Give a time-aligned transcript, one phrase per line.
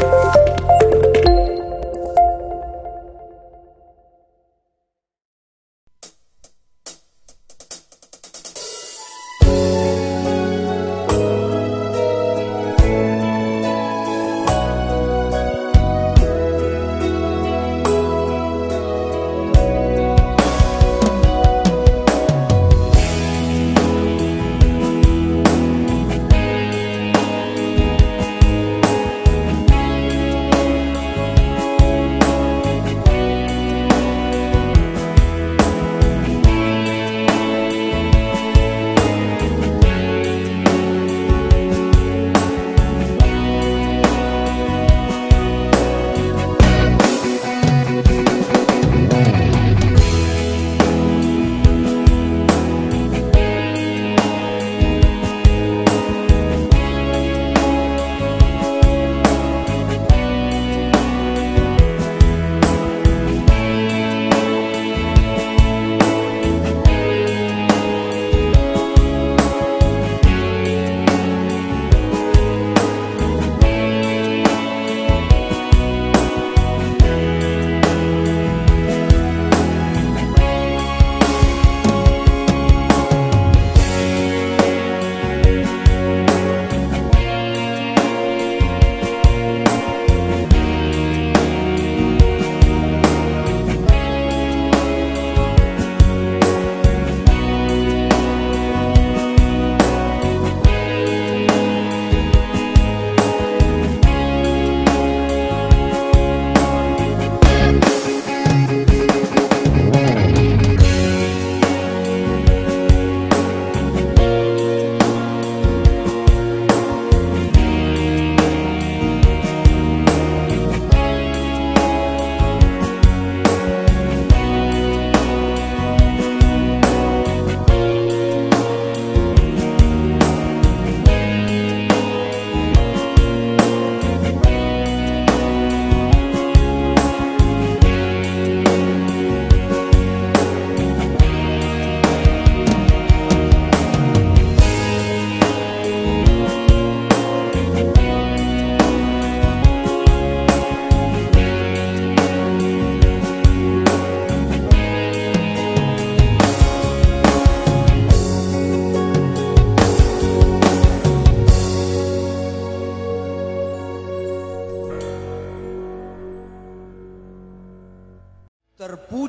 [0.00, 0.35] Bye.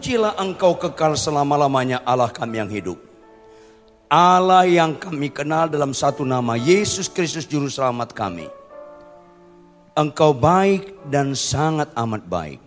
[0.08, 2.96] Terpujilah engkau kekal selama-lamanya Allah kami yang hidup.
[4.08, 8.48] Allah yang kami kenal dalam satu nama Yesus Kristus Juru Selamat kami.
[10.00, 12.64] Engkau baik dan sangat amat baik.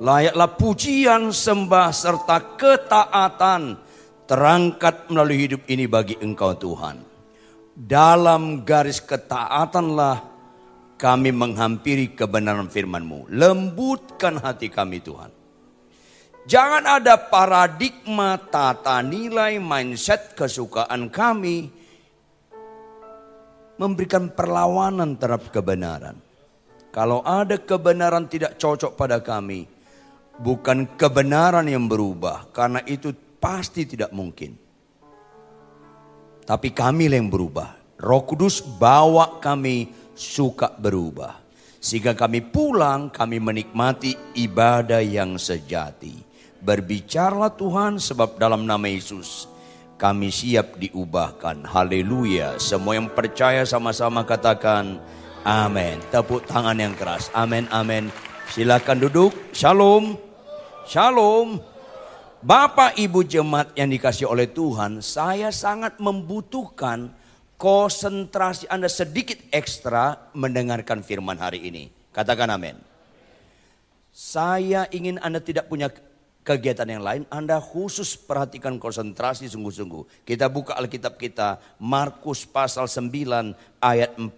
[0.00, 3.76] Layaklah pujian, sembah, serta ketaatan
[4.24, 7.04] terangkat melalui hidup ini bagi engkau Tuhan.
[7.76, 10.24] Dalam garis ketaatanlah
[10.96, 13.28] kami menghampiri kebenaran firman-Mu.
[13.28, 15.36] Lembutkan hati kami Tuhan.
[16.46, 21.66] Jangan ada paradigma, tata nilai, mindset, kesukaan kami
[23.82, 26.16] memberikan perlawanan terhadap kebenaran.
[26.94, 29.66] Kalau ada kebenaran tidak cocok pada kami,
[30.38, 33.10] bukan kebenaran yang berubah, karena itu
[33.42, 34.54] pasti tidak mungkin.
[36.46, 37.74] Tapi kami yang berubah.
[37.98, 41.42] Roh Kudus bawa kami suka berubah.
[41.82, 46.25] Sehingga kami pulang, kami menikmati ibadah yang sejati.
[46.66, 49.46] Berbicaralah Tuhan sebab dalam nama Yesus
[49.94, 51.62] kami siap diubahkan.
[51.62, 52.58] Haleluya.
[52.58, 54.98] Semua yang percaya sama-sama katakan
[55.46, 56.02] amin.
[56.10, 57.30] Tepuk tangan yang keras.
[57.30, 58.10] Amin, amin.
[58.50, 59.30] Silakan duduk.
[59.54, 60.18] Shalom.
[60.90, 61.62] Shalom.
[62.42, 67.14] Bapak Ibu jemaat yang dikasih oleh Tuhan, saya sangat membutuhkan
[67.56, 71.88] konsentrasi Anda sedikit ekstra mendengarkan firman hari ini.
[72.10, 72.76] Katakan amin.
[74.12, 75.88] Saya ingin Anda tidak punya
[76.46, 80.22] kegiatan yang lain, Anda khusus perhatikan konsentrasi sungguh-sungguh.
[80.22, 83.50] Kita buka Alkitab kita, Markus pasal 9
[83.82, 84.30] ayat 14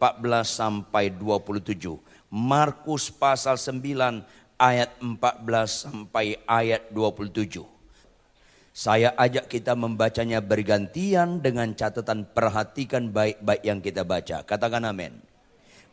[0.48, 2.00] sampai 27.
[2.32, 4.24] Markus pasal 9
[4.56, 7.60] ayat 14 sampai ayat 27.
[8.72, 14.46] Saya ajak kita membacanya bergantian dengan catatan perhatikan baik-baik yang kita baca.
[14.46, 15.18] Katakan amin.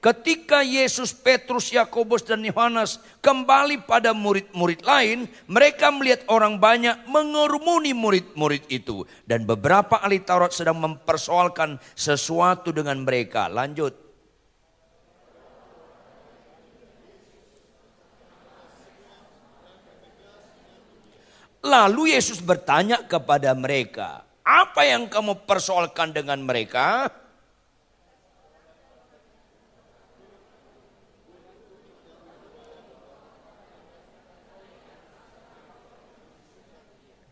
[0.06, 7.90] Ketika Yesus, Petrus, Yakobus dan Yohanes kembali pada murid-murid lain, mereka melihat orang banyak mengerumuni
[7.98, 13.50] murid-murid itu dan beberapa ahli Taurat sedang mempersoalkan sesuatu dengan mereka.
[13.50, 13.98] Lanjut.
[21.66, 27.10] Lalu Yesus bertanya kepada mereka, "Apa yang kamu persoalkan dengan mereka?"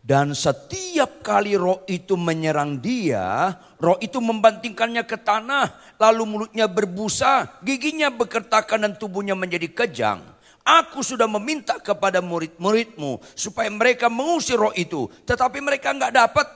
[0.04, 7.48] Dan setiap kali roh itu menyerang dia, roh itu membantingkannya ke tanah, lalu mulutnya berbusa,
[7.64, 10.20] giginya berkertakan dan tubuhnya menjadi kejang.
[10.60, 16.46] Aku sudah meminta kepada murid-muridmu supaya mereka mengusir roh itu, tetapi mereka nggak dapat.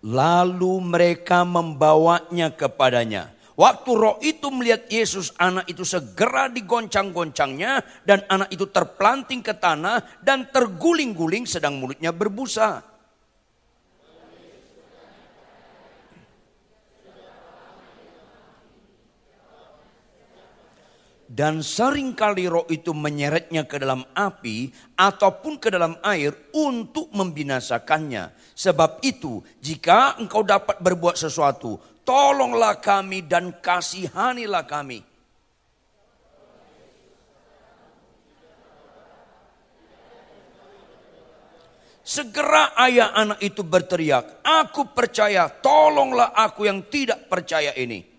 [0.00, 3.32] Lalu mereka membawanya kepadanya.
[3.60, 10.00] Waktu roh itu melihat Yesus, anak itu segera digoncang-goncangnya dan anak itu terpelanting ke tanah
[10.24, 12.89] dan terguling-guling sedang mulutnya berbusa.
[21.30, 24.66] Dan sering kali roh itu menyeretnya ke dalam api
[24.98, 28.34] ataupun ke dalam air untuk membinasakannya.
[28.50, 35.06] Sebab itu jika engkau dapat berbuat sesuatu, tolonglah kami dan kasihanilah kami.
[42.02, 48.09] Segera ayah anak itu berteriak, aku percaya, tolonglah aku yang tidak percaya ini.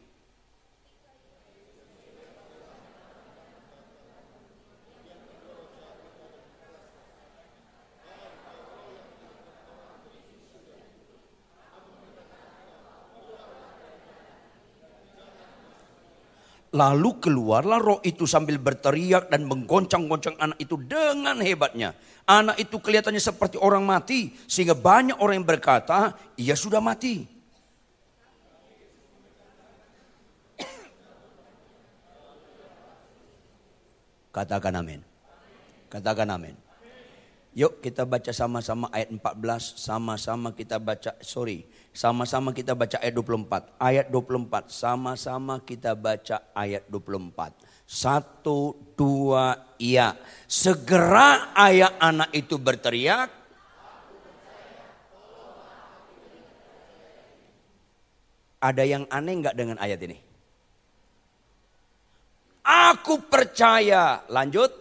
[16.72, 21.92] Lalu keluarlah roh itu sambil berteriak dan menggoncang-goncang anak itu dengan hebatnya.
[22.24, 27.28] Anak itu kelihatannya seperti orang mati sehingga banyak orang yang berkata ia sudah mati.
[34.32, 35.04] Katakan amin.
[35.92, 36.56] Katakan amin.
[37.52, 43.76] Yuk kita baca sama-sama ayat 14, sama-sama kita baca, sorry, sama-sama kita baca ayat 24.
[43.76, 47.52] Ayat 24, sama-sama kita baca ayat 24.
[47.84, 50.16] Satu, dua, iya.
[50.48, 53.28] Segera ayah anak itu berteriak.
[58.64, 60.16] Ada yang aneh nggak dengan ayat ini?
[62.64, 64.24] Aku percaya.
[64.32, 64.81] Lanjut.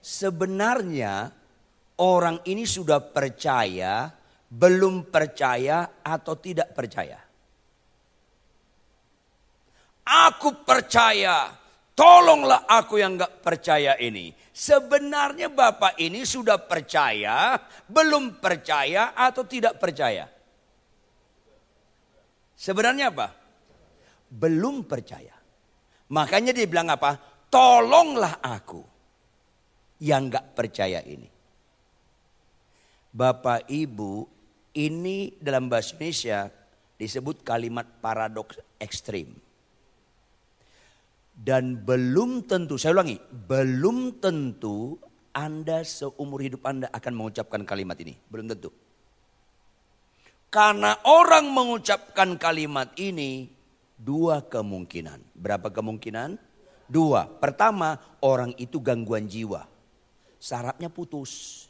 [0.00, 1.28] Sebenarnya
[2.00, 4.08] orang ini sudah percaya,
[4.48, 7.20] belum percaya atau tidak percaya.
[10.10, 11.52] Aku percaya,
[11.92, 14.32] tolonglah aku yang gak percaya ini.
[14.50, 20.26] Sebenarnya Bapak ini sudah percaya, belum percaya atau tidak percaya.
[22.56, 23.28] Sebenarnya apa?
[24.32, 25.36] Belum percaya.
[26.10, 27.16] Makanya dia bilang apa?
[27.48, 28.89] Tolonglah aku
[30.00, 31.28] yang gak percaya ini.
[33.12, 34.24] Bapak Ibu,
[34.80, 36.48] ini dalam bahasa Indonesia
[36.96, 39.36] disebut kalimat paradoks ekstrim.
[41.40, 45.00] Dan belum tentu, saya ulangi, belum tentu
[45.32, 48.16] Anda seumur hidup Anda akan mengucapkan kalimat ini.
[48.28, 48.68] Belum tentu.
[50.50, 53.48] Karena orang mengucapkan kalimat ini
[53.96, 55.22] dua kemungkinan.
[55.38, 56.36] Berapa kemungkinan?
[56.90, 57.24] Dua.
[57.26, 59.69] Pertama, orang itu gangguan jiwa
[60.40, 61.68] sarapnya putus.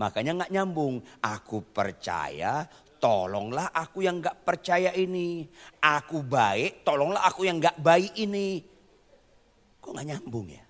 [0.00, 1.04] Makanya nggak nyambung.
[1.20, 2.64] Aku percaya,
[2.96, 5.44] tolonglah aku yang nggak percaya ini.
[5.84, 8.64] Aku baik, tolonglah aku yang nggak baik ini.
[9.84, 10.64] Kok nggak nyambung ya?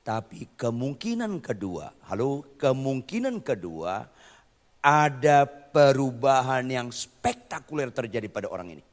[0.00, 4.08] Tapi kemungkinan kedua, halo, kemungkinan kedua
[4.80, 8.84] ada perubahan yang spektakuler terjadi pada orang ini.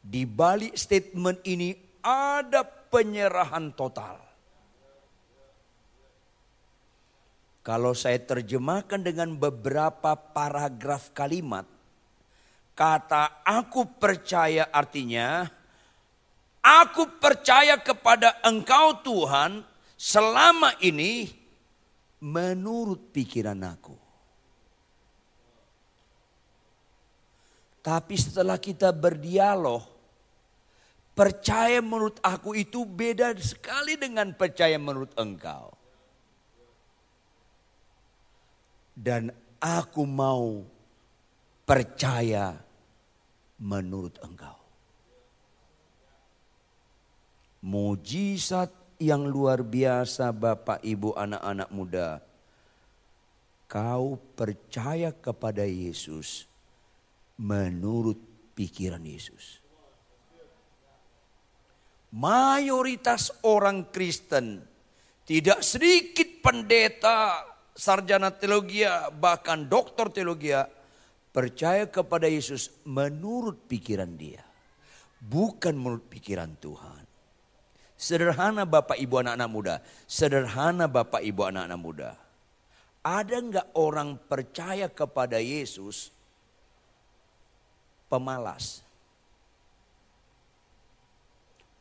[0.00, 4.18] Di balik statement ini ada penyerahan total.
[7.60, 11.64] Kalau saya terjemahkan dengan beberapa paragraf kalimat,
[12.74, 15.44] kata aku percaya artinya
[16.64, 19.64] aku percaya kepada Engkau Tuhan
[19.96, 21.28] selama ini
[22.20, 23.96] menurut pikiran aku.
[27.80, 29.80] Tapi setelah kita berdialog,
[31.10, 35.74] Percaya menurut aku itu beda sekali dengan percaya menurut engkau.
[38.94, 40.64] Dan aku mau
[41.68, 42.56] percaya
[43.60, 44.56] menurut engkau.
[47.60, 52.08] Mujizat yang luar biasa Bapak Ibu anak-anak muda.
[53.68, 56.48] Kau percaya kepada Yesus
[57.36, 58.16] menurut
[58.56, 59.60] pikiran Yesus.
[62.10, 64.58] Mayoritas orang Kristen,
[65.22, 68.82] tidak sedikit pendeta, sarjana teologi,
[69.14, 70.50] bahkan doktor teologi,
[71.30, 74.42] percaya kepada Yesus menurut pikiran dia.
[75.22, 77.06] Bukan menurut pikiran Tuhan.
[77.94, 79.74] Sederhana Bapak Ibu anak-anak muda.
[80.08, 82.10] Sederhana Bapak Ibu anak-anak muda.
[83.04, 86.08] Ada nggak orang percaya kepada Yesus
[88.08, 88.80] pemalas?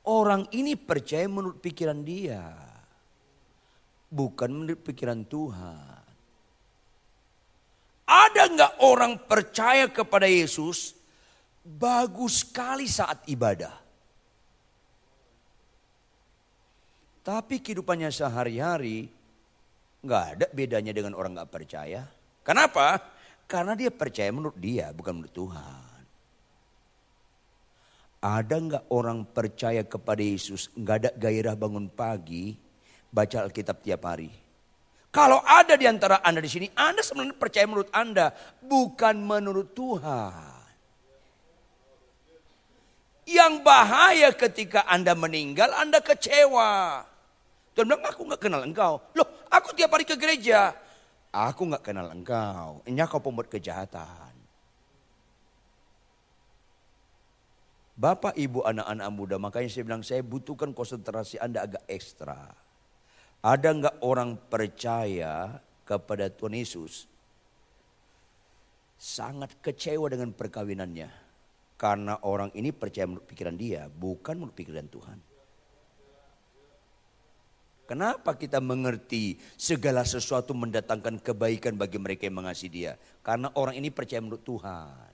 [0.08, 2.44] Orang ini percaya menurut pikiran dia.
[4.10, 6.00] Bukan menurut pikiran Tuhan.
[8.10, 10.98] Ada nggak orang percaya kepada Yesus
[11.62, 13.78] bagus sekali saat ibadah.
[17.22, 19.06] Tapi kehidupannya sehari-hari
[20.02, 22.08] nggak ada bedanya dengan orang nggak percaya.
[22.42, 22.98] Kenapa?
[23.46, 25.89] Karena dia percaya menurut dia, bukan menurut Tuhan.
[28.20, 32.60] Ada nggak orang percaya kepada Yesus nggak ada gairah bangun pagi
[33.08, 34.28] baca Alkitab tiap hari?
[35.10, 38.30] Kalau ada di antara anda di sini, anda sebenarnya percaya menurut anda,
[38.62, 40.60] bukan menurut Tuhan.
[43.26, 47.02] Yang bahaya ketika anda meninggal, anda kecewa.
[47.74, 49.02] Tuhan bilang, aku nggak kenal engkau.
[49.18, 50.76] Loh, aku tiap hari ke gereja.
[51.34, 52.82] Aku nggak kenal engkau.
[52.86, 54.29] Ini kau pembuat kejahatan.
[58.00, 62.48] Bapak, ibu, anak-anak muda, makanya saya bilang saya butuhkan konsentrasi Anda agak ekstra.
[63.44, 67.12] Ada nggak orang percaya kepada Tuhan Yesus?
[68.96, 71.12] Sangat kecewa dengan perkawinannya.
[71.76, 75.20] Karena orang ini percaya menurut pikiran dia, bukan menurut pikiran Tuhan.
[77.84, 82.96] Kenapa kita mengerti segala sesuatu mendatangkan kebaikan bagi mereka yang mengasihi dia?
[83.20, 85.09] Karena orang ini percaya menurut Tuhan.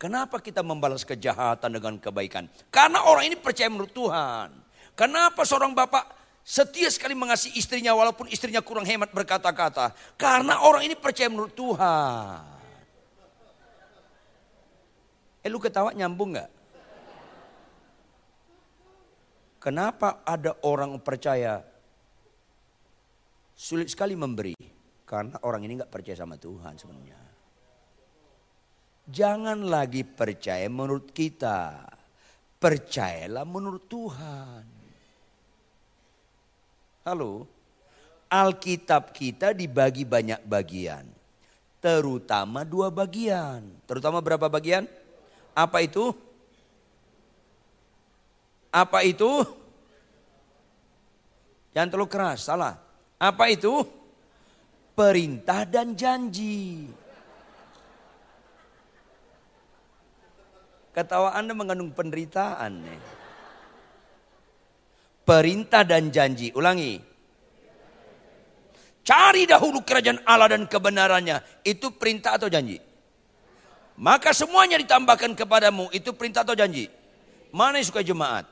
[0.00, 2.48] Kenapa kita membalas kejahatan dengan kebaikan?
[2.72, 4.48] Karena orang ini percaya menurut Tuhan.
[4.96, 6.08] Kenapa seorang bapak
[6.40, 9.92] setia sekali mengasihi istrinya walaupun istrinya kurang hemat berkata-kata?
[10.16, 12.40] Karena orang ini percaya menurut Tuhan.
[15.44, 16.48] Eh lu ketawa nyambung gak?
[19.60, 21.60] Kenapa ada orang percaya
[23.52, 24.56] sulit sekali memberi?
[25.04, 27.19] Karena orang ini gak percaya sama Tuhan sebenarnya.
[29.10, 31.82] Jangan lagi percaya menurut kita.
[32.62, 34.64] Percayalah menurut Tuhan.
[37.02, 37.50] Halo.
[38.30, 41.02] Alkitab kita dibagi banyak bagian.
[41.82, 43.66] Terutama dua bagian.
[43.90, 44.86] Terutama berapa bagian?
[45.58, 46.14] Apa itu?
[48.70, 49.42] Apa itu?
[51.74, 52.78] Jangan terlalu keras, salah.
[53.18, 53.82] Apa itu?
[54.94, 56.86] Perintah dan janji.
[60.90, 62.82] Ketawa Anda mengandung penderitaan.
[65.22, 66.50] Perintah dan janji.
[66.50, 66.98] Ulangi.
[69.06, 71.62] Cari dahulu kerajaan Allah dan kebenarannya.
[71.62, 72.82] Itu perintah atau janji?
[74.00, 75.90] Maka semuanya ditambahkan kepadamu.
[75.94, 76.90] Itu perintah atau janji?
[77.54, 78.46] Mana yang suka jemaat?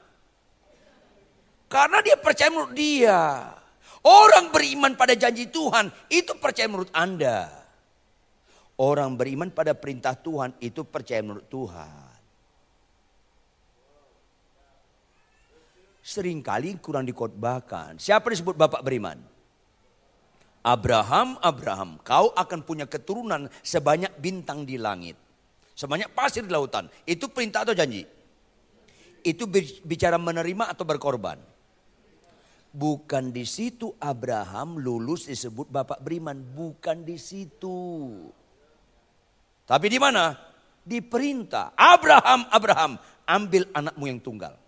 [1.69, 3.55] Karena dia percaya menurut dia.
[4.03, 7.51] Orang beriman pada janji Tuhan itu percaya menurut Anda.
[8.79, 12.08] Orang beriman pada perintah Tuhan itu percaya menurut Tuhan.
[16.09, 18.01] Sering kali kurang dikotbahkan.
[18.01, 19.21] Siapa disebut bapak beriman?
[20.65, 25.21] Abraham, Abraham, kau akan punya keturunan sebanyak bintang di langit.
[25.77, 26.89] Sebanyak pasir di lautan.
[27.05, 28.09] Itu perintah atau janji?
[29.21, 29.45] Itu
[29.85, 31.39] bicara menerima atau berkorban?
[32.69, 36.41] Bukan di situ Abraham lulus disebut bapak beriman.
[36.41, 37.79] Bukan di situ.
[39.69, 40.35] Tapi di mana?
[40.83, 41.73] Di perintah.
[41.77, 42.93] Abraham, Abraham,
[43.29, 44.68] ambil anakmu yang tunggal.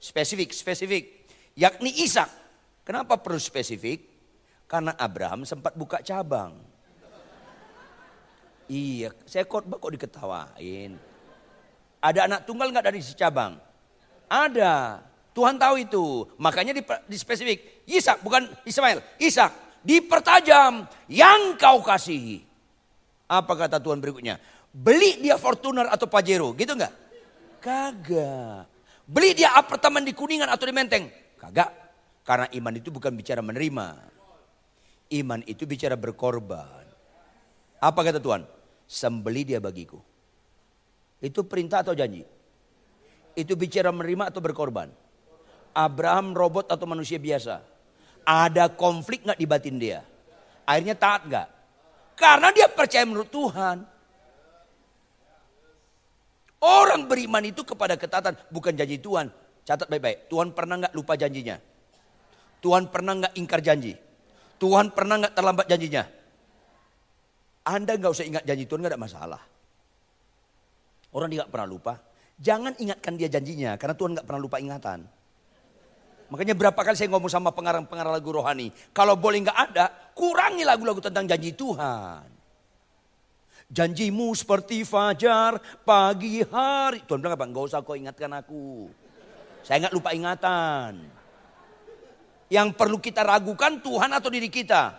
[0.00, 1.28] Spesifik, spesifik.
[1.54, 2.32] Yakni Ishak.
[2.88, 4.08] Kenapa perlu spesifik?
[4.64, 6.56] Karena Abraham sempat buka cabang.
[8.70, 10.94] Iya, saya khotbah kok diketawain.
[12.00, 13.60] Ada anak tunggal nggak dari si cabang?
[14.30, 15.04] Ada.
[15.36, 16.24] Tuhan tahu itu.
[16.40, 17.84] Makanya di, di spesifik.
[17.84, 19.04] Ishak bukan Ismail.
[19.20, 22.46] Ishak dipertajam yang kau kasihi.
[23.26, 24.38] Apa kata Tuhan berikutnya?
[24.70, 26.94] Beli dia Fortuner atau Pajero, gitu nggak?
[27.58, 28.69] Kagak.
[29.10, 31.10] Beli dia apartemen di Kuningan atau di Menteng.
[31.34, 31.74] Kagak.
[32.22, 34.06] Karena iman itu bukan bicara menerima.
[35.10, 36.86] Iman itu bicara berkorban.
[37.82, 38.46] Apa kata Tuhan?
[38.86, 39.98] Sembeli dia bagiku.
[41.18, 42.22] Itu perintah atau janji?
[43.34, 44.94] Itu bicara menerima atau berkorban?
[45.74, 47.66] Abraham robot atau manusia biasa?
[48.22, 50.06] Ada konflik nggak di batin dia?
[50.62, 51.48] Akhirnya taat nggak?
[52.14, 53.82] Karena dia percaya menurut Tuhan.
[56.60, 59.32] Orang beriman itu kepada ketaatan, bukan janji Tuhan.
[59.64, 61.56] Catat baik-baik, Tuhan pernah nggak lupa janjinya?
[62.60, 63.96] Tuhan pernah nggak ingkar janji?
[64.60, 66.04] Tuhan pernah nggak terlambat janjinya?
[67.64, 69.42] Anda nggak usah ingat janji Tuhan nggak ada masalah.
[71.16, 71.96] Orang nggak pernah lupa.
[72.36, 75.04] Jangan ingatkan dia janjinya, karena Tuhan nggak pernah lupa ingatan.
[76.30, 78.70] Makanya berapa kali saya ngomong sama pengarang-pengarang lagu rohani.
[78.92, 82.39] Kalau boleh nggak ada, kurangi lagu-lagu tentang janji Tuhan.
[83.70, 87.06] Janjimu seperti fajar pagi hari.
[87.06, 87.46] Tuhan bilang apa?
[87.46, 88.90] Enggak usah kau ingatkan aku.
[89.62, 91.06] Saya nggak lupa ingatan.
[92.50, 94.98] Yang perlu kita ragukan Tuhan atau diri kita.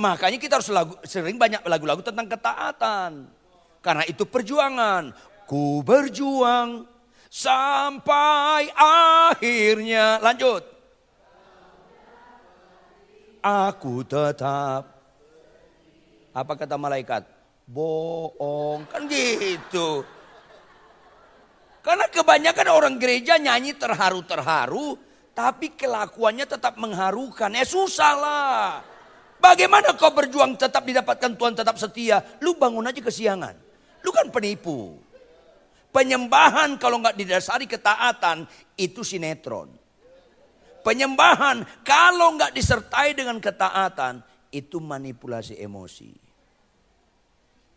[0.00, 3.28] Makanya kita harus lagu, sering banyak lagu-lagu tentang ketaatan.
[3.84, 5.12] Karena itu perjuangan.
[5.44, 6.88] Ku berjuang
[7.28, 10.24] sampai akhirnya.
[10.24, 10.64] Lanjut.
[13.44, 14.88] Aku tetap.
[16.32, 17.43] Apa kata malaikat?
[17.68, 18.88] Bohong.
[18.88, 20.04] Kan gitu.
[21.84, 24.96] Karena kebanyakan orang gereja nyanyi terharu-terharu,
[25.36, 27.52] tapi kelakuannya tetap mengharukan.
[27.52, 28.80] Ya susah lah.
[29.36, 32.24] Bagaimana kau berjuang tetap didapatkan Tuhan tetap setia?
[32.40, 33.52] Lu bangun aja kesiangan.
[34.00, 34.96] Lu kan penipu.
[35.92, 38.48] Penyembahan kalau nggak didasari ketaatan
[38.80, 39.68] itu sinetron.
[40.80, 46.23] Penyembahan kalau nggak disertai dengan ketaatan itu manipulasi emosi.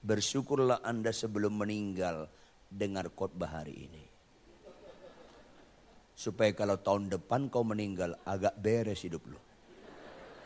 [0.07, 2.31] Bersyukurlah Anda sebelum meninggal
[2.71, 4.03] dengar khotbah hari ini.
[6.15, 9.35] Supaya kalau tahun depan kau meninggal agak beres hidup lo.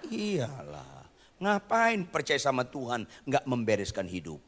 [0.10, 1.06] Iyalah,
[1.38, 4.42] ngapain percaya sama Tuhan nggak membereskan hidup?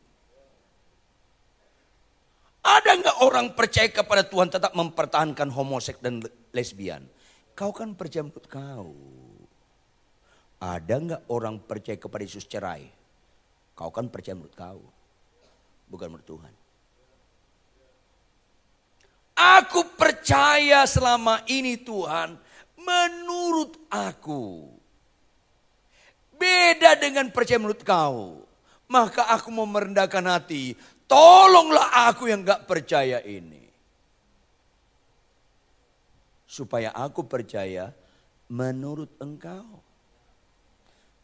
[2.66, 7.06] Ada nggak orang percaya kepada Tuhan tetap mempertahankan homoseks dan lesbian?
[7.54, 8.98] Kau kan percaya kau.
[10.58, 12.90] Ada nggak orang percaya kepada Yesus cerai?
[13.78, 14.93] Kau kan percaya menurut kau
[15.88, 16.54] bukan menurut Tuhan.
[19.34, 22.38] Aku percaya selama ini Tuhan
[22.78, 24.70] menurut aku.
[26.38, 28.46] Beda dengan percaya menurut kau.
[28.92, 30.78] Maka aku mau merendahkan hati.
[31.10, 33.66] Tolonglah aku yang gak percaya ini.
[36.46, 37.90] Supaya aku percaya
[38.46, 39.82] menurut engkau.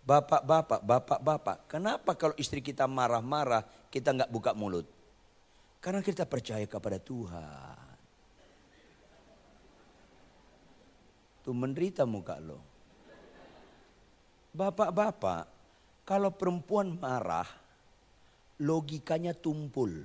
[0.02, 4.86] Bapak-bapak, bapak-bapak, kenapa kalau istri kita marah-marah kita nggak buka mulut?
[5.82, 7.89] Karena kita percaya kepada Tuhan.
[11.43, 12.60] Tuh menderita muka lo.
[14.54, 15.45] Bapak-bapak,
[16.04, 17.47] kalau perempuan marah,
[18.60, 20.04] logikanya tumpul.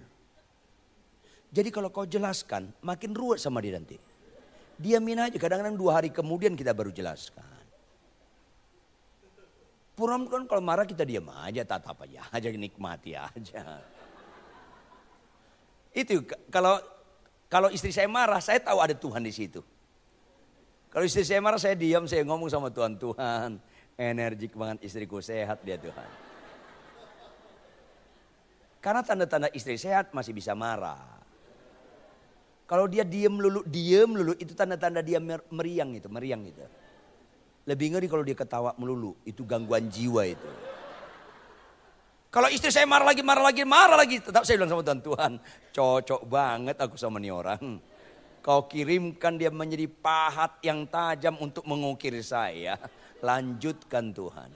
[1.54, 3.98] Jadi kalau kau jelaskan, makin ruwet sama dia nanti.
[4.74, 7.53] Diamin aja, kadang-kadang dua hari kemudian kita baru jelaskan.
[9.94, 13.78] Puram kan kalau marah kita diam aja, tatap aja, aja nikmati aja.
[15.94, 16.82] Itu kalau
[17.46, 19.62] kalau istri saya marah, saya tahu ada Tuhan di situ.
[20.90, 23.62] Kalau istri saya marah, saya diam, saya ngomong sama Tuhan, Tuhan,
[23.94, 26.10] energi banget istriku sehat dia Tuhan.
[28.82, 30.98] Karena tanda-tanda istri sehat masih bisa marah.
[32.66, 36.60] Kalau dia diam lulu, diam lulu, itu tanda-tanda dia meriang itu, meriang itu.
[37.64, 39.16] Lebih ngeri kalau dia ketawa melulu.
[39.24, 40.50] Itu gangguan jiwa itu.
[42.28, 44.18] Kalau istri saya marah lagi, marah lagi, marah lagi.
[44.18, 45.32] Tetap saya bilang sama Tuhan, Tuhan
[45.70, 47.78] cocok banget aku sama nih orang.
[48.44, 52.76] Kau kirimkan dia menjadi pahat yang tajam untuk mengukir saya.
[53.24, 54.50] Lanjutkan Tuhan.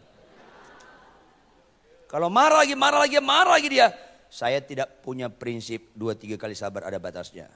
[2.08, 3.88] Kalau marah lagi, marah lagi, marah lagi dia.
[4.28, 7.48] Saya tidak punya prinsip dua tiga kali sabar ada batasnya.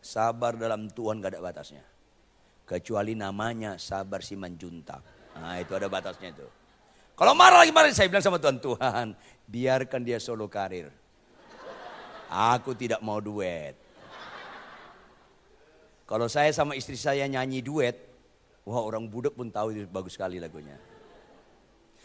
[0.00, 1.84] Sabar dalam Tuhan gak ada batasnya.
[2.64, 5.04] Kecuali namanya sabar siman juntak.
[5.36, 6.48] Nah itu ada batasnya itu.
[7.14, 9.06] Kalau marah lagi marah saya bilang sama Tuhan, Tuhan
[9.46, 10.90] biarkan dia solo karir.
[12.26, 13.78] Aku tidak mau duet.
[16.04, 17.96] Kalau saya sama istri saya nyanyi duet,
[18.66, 20.76] wah orang budak pun tahu itu bagus sekali lagunya.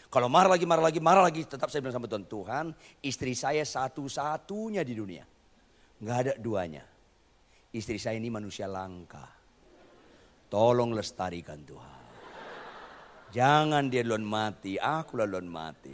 [0.10, 2.66] Kalau marah lagi, marah lagi, marah lagi, tetap saya bilang sama Tuhan, Tuhan
[3.06, 5.26] istri saya satu-satunya di dunia.
[6.02, 6.84] Nggak ada duanya.
[7.70, 9.39] Istri saya ini manusia langka.
[10.50, 12.02] Tolong lestarikan Tuhan.
[13.30, 15.94] Jangan dia lon mati, aku lon mati.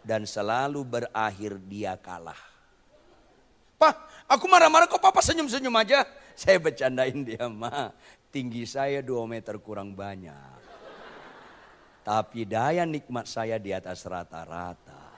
[0.00, 2.40] Dan selalu berakhir dia kalah.
[3.76, 6.08] Pak, aku marah-marah kok papa senyum-senyum aja.
[6.32, 7.92] Saya bercandain dia, ma.
[8.32, 10.56] Tinggi saya dua meter kurang banyak.
[12.08, 15.12] Tapi daya nikmat saya di atas rata-rata.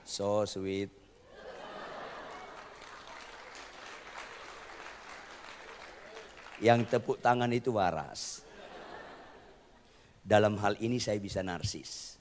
[0.00, 1.05] So sweet.
[6.62, 8.40] Yang tepuk tangan itu waras.
[10.26, 12.16] Dalam hal ini saya bisa narsis.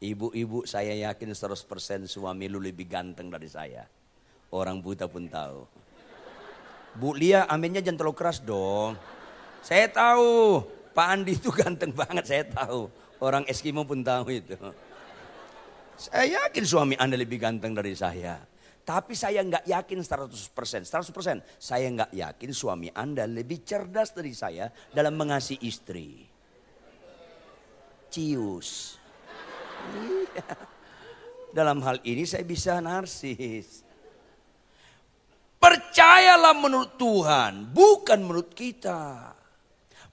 [0.00, 3.84] Ibu-ibu saya yakin 100% suami lu lebih ganteng dari saya.
[4.50, 5.68] Orang buta pun tahu.
[6.96, 8.98] Bu Lia aminnya jangan terlalu keras dong.
[9.62, 12.90] Saya tahu Pak Andi itu ganteng banget saya tahu.
[13.20, 14.56] Orang Eskimo pun tahu itu.
[16.00, 18.40] Saya yakin suami Anda lebih ganteng dari saya.
[18.84, 20.88] Tapi saya nggak yakin 100%.
[20.88, 26.26] 100% saya nggak yakin suami Anda lebih cerdas dari saya dalam mengasihi istri.
[28.10, 28.98] Cius.
[29.94, 30.44] Iya.
[31.50, 33.82] Dalam hal ini saya bisa narsis.
[35.60, 39.34] Percayalah menurut Tuhan, bukan menurut kita.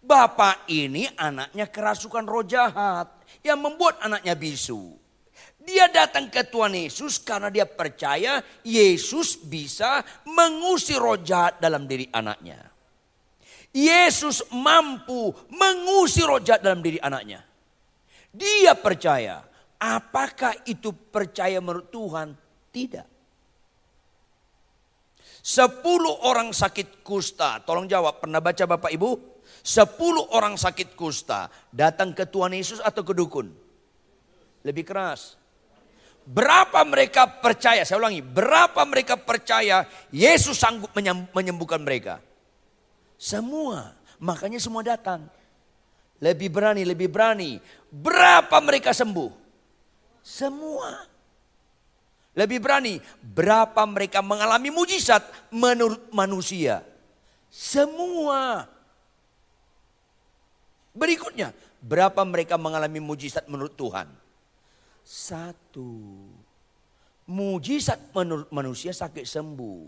[0.04, 3.08] Bapak ini anaknya kerasukan roh jahat
[3.44, 5.07] yang membuat anaknya bisu.
[5.68, 12.08] Dia datang ke Tuhan Yesus karena dia percaya Yesus bisa mengusir roh jahat dalam diri
[12.08, 12.72] anaknya.
[13.76, 17.44] Yesus mampu mengusir roh jahat dalam diri anaknya.
[18.32, 19.44] Dia percaya.
[19.76, 22.32] Apakah itu percaya menurut Tuhan?
[22.72, 23.08] Tidak.
[25.44, 27.60] Sepuluh orang sakit kusta.
[27.68, 29.12] Tolong jawab, pernah baca Bapak Ibu?
[29.60, 33.52] Sepuluh orang sakit kusta datang ke Tuhan Yesus atau ke dukun?
[34.64, 35.36] Lebih keras.
[36.28, 40.92] Berapa mereka percaya, saya ulangi, berapa mereka percaya Yesus sanggup
[41.32, 42.20] menyembuhkan mereka?
[43.16, 45.24] Semua, makanya semua datang.
[46.20, 47.64] Lebih berani, lebih berani.
[47.88, 49.32] Berapa mereka sembuh?
[50.20, 51.08] Semua.
[52.36, 56.84] Lebih berani, berapa mereka mengalami mujizat menurut manusia?
[57.48, 58.68] Semua.
[60.92, 64.27] Berikutnya, berapa mereka mengalami mujizat menurut Tuhan?
[65.08, 65.88] Satu.
[67.32, 69.88] Mujizat menurut manusia sakit sembuh.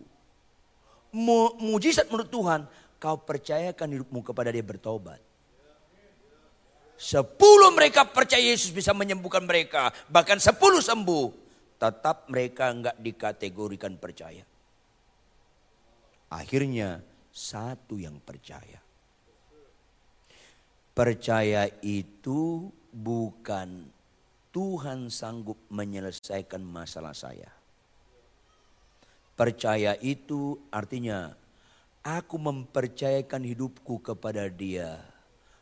[1.59, 2.63] Mujizat menurut Tuhan,
[2.95, 5.19] kau percayakan hidupmu kepada dia bertobat.
[6.95, 9.91] Sepuluh mereka percaya Yesus bisa menyembuhkan mereka.
[10.07, 11.51] Bahkan sepuluh sembuh.
[11.79, 14.43] Tetap mereka enggak dikategorikan percaya.
[16.27, 16.99] Akhirnya
[17.31, 18.83] satu yang percaya.
[20.91, 23.87] Percaya itu bukan
[24.59, 27.47] Tuhan sanggup menyelesaikan masalah saya.
[29.31, 31.31] Percaya itu artinya
[32.03, 34.99] aku mempercayakan hidupku kepada Dia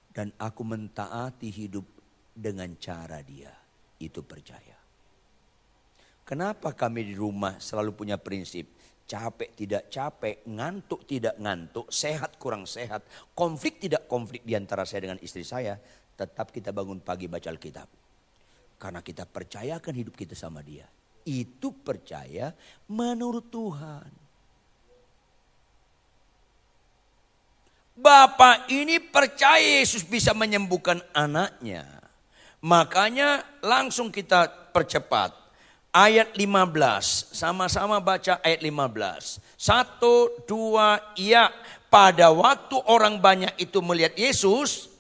[0.10, 1.86] dan aku mentaati hidup
[2.34, 3.54] dengan cara Dia.
[4.02, 4.74] Itu percaya.
[6.26, 8.66] Kenapa kami di rumah selalu punya prinsip
[9.06, 13.06] capek tidak capek, ngantuk tidak ngantuk, sehat kurang sehat,
[13.38, 15.78] konflik tidak konflik di antara saya dengan istri saya,
[16.18, 18.07] tetap kita bangun pagi baca Alkitab.
[18.78, 20.86] Karena kita percayakan hidup kita sama dia.
[21.26, 22.54] Itu percaya
[22.86, 24.10] menurut Tuhan.
[27.98, 31.90] Bapak ini percaya Yesus bisa menyembuhkan anaknya.
[32.62, 35.34] Makanya langsung kita percepat.
[35.90, 39.42] Ayat 15, sama-sama baca ayat 15.
[39.58, 41.50] Satu, dua, iya.
[41.90, 44.94] Pada waktu orang banyak itu melihat Yesus,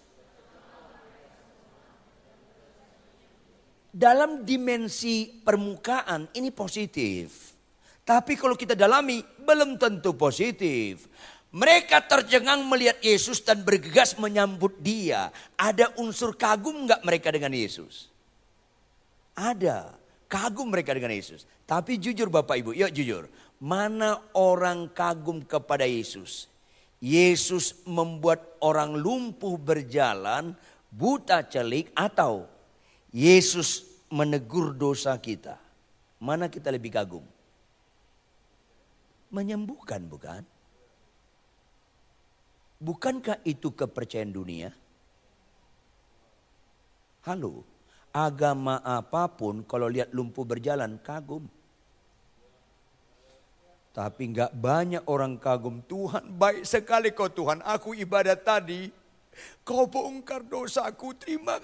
[3.97, 7.57] dalam dimensi permukaan ini positif.
[8.05, 11.09] Tapi kalau kita dalami belum tentu positif.
[11.47, 15.33] Mereka tercengang melihat Yesus dan bergegas menyambut dia.
[15.57, 18.11] Ada unsur kagum nggak mereka dengan Yesus?
[19.33, 19.95] Ada.
[20.27, 21.47] Kagum mereka dengan Yesus.
[21.63, 23.31] Tapi jujur Bapak Ibu, yuk jujur.
[23.63, 26.51] Mana orang kagum kepada Yesus?
[26.99, 30.51] Yesus membuat orang lumpuh berjalan,
[30.91, 32.43] buta celik atau
[33.15, 35.59] Yesus menegur dosa kita.
[36.17, 37.25] Mana kita lebih kagum?
[39.29, 40.41] Menyembuhkan bukan?
[42.77, 44.69] Bukankah itu kepercayaan dunia?
[47.27, 47.67] Halo,
[48.15, 51.43] agama apa pun kalau lihat lumpuh berjalan kagum.
[53.91, 58.93] Tapi nggak banyak orang kagum Tuhan baik sekali kau Tuhan aku ibadat tadi.
[59.65, 61.57] Kau bongkar dosaku terima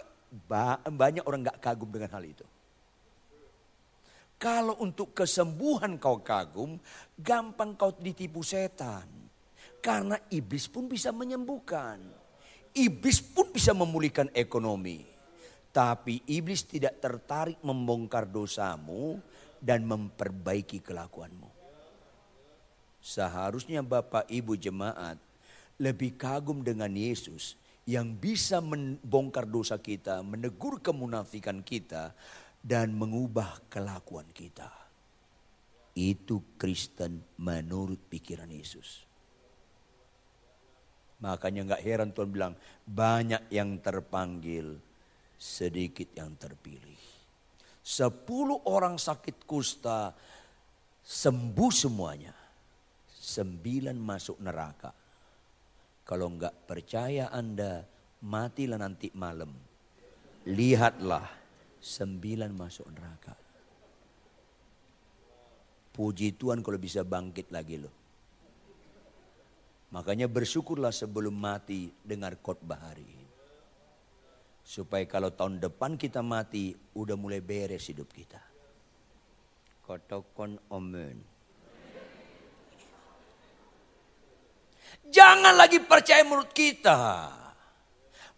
[0.89, 2.46] banyak orang gak kagum dengan hal itu.
[4.41, 6.76] Kalau untuk kesembuhan kau kagum,
[7.15, 9.08] gampang kau ditipu setan.
[9.80, 12.02] Karena iblis pun bisa menyembuhkan.
[12.76, 15.06] Iblis pun bisa memulihkan ekonomi.
[15.72, 19.15] Tapi iblis tidak tertarik membongkar dosamu
[19.63, 21.48] dan memperbaiki kelakuanmu.
[23.00, 25.19] Seharusnya Bapak Ibu jemaat
[25.80, 32.15] lebih kagum dengan Yesus yang bisa membongkar dosa kita, menegur kemunafikan kita,
[32.63, 34.72] dan mengubah kelakuan kita.
[35.93, 39.04] Itu Kristen menurut pikiran Yesus.
[41.19, 42.54] Makanya nggak heran Tuhan bilang
[42.88, 44.80] banyak yang terpanggil,
[45.36, 47.00] sedikit yang terpilih.
[47.84, 50.15] Sepuluh orang sakit kusta
[51.04, 52.32] sembuh semuanya.
[53.12, 55.03] Sembilan masuk neraka.
[56.04, 57.88] Kalau nggak percaya Anda,
[58.28, 59.52] matilah nanti malam.
[60.44, 61.28] Lihatlah,
[61.80, 63.36] sembilan masuk neraka.
[65.94, 67.96] Puji Tuhan kalau bisa bangkit lagi loh.
[69.94, 73.28] Makanya bersyukurlah sebelum mati dengar khotbah hari ini.
[74.66, 78.42] Supaya kalau tahun depan kita mati, udah mulai beres hidup kita.
[79.86, 81.33] Katakan amin.
[85.13, 87.30] Jangan lagi percaya menurut kita.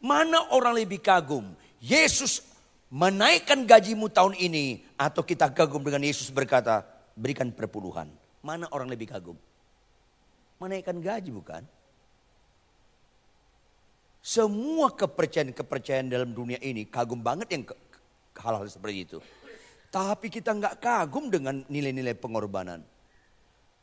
[0.04, 1.56] Mana orang lebih kagum?
[1.80, 2.44] Yesus
[2.92, 6.84] menaikkan gajimu tahun ini atau kita kagum dengan Yesus berkata,
[7.16, 8.12] berikan perpuluhan.
[8.44, 9.40] Mana orang lebih kagum?
[10.60, 11.64] menaikkan gaji bukan?
[14.26, 17.64] Semua kepercayaan-kepercayaan dalam dunia ini kagum banget yang
[18.42, 19.18] hal-hal seperti itu.
[19.94, 22.82] Tapi kita nggak kagum dengan nilai-nilai pengorbanan.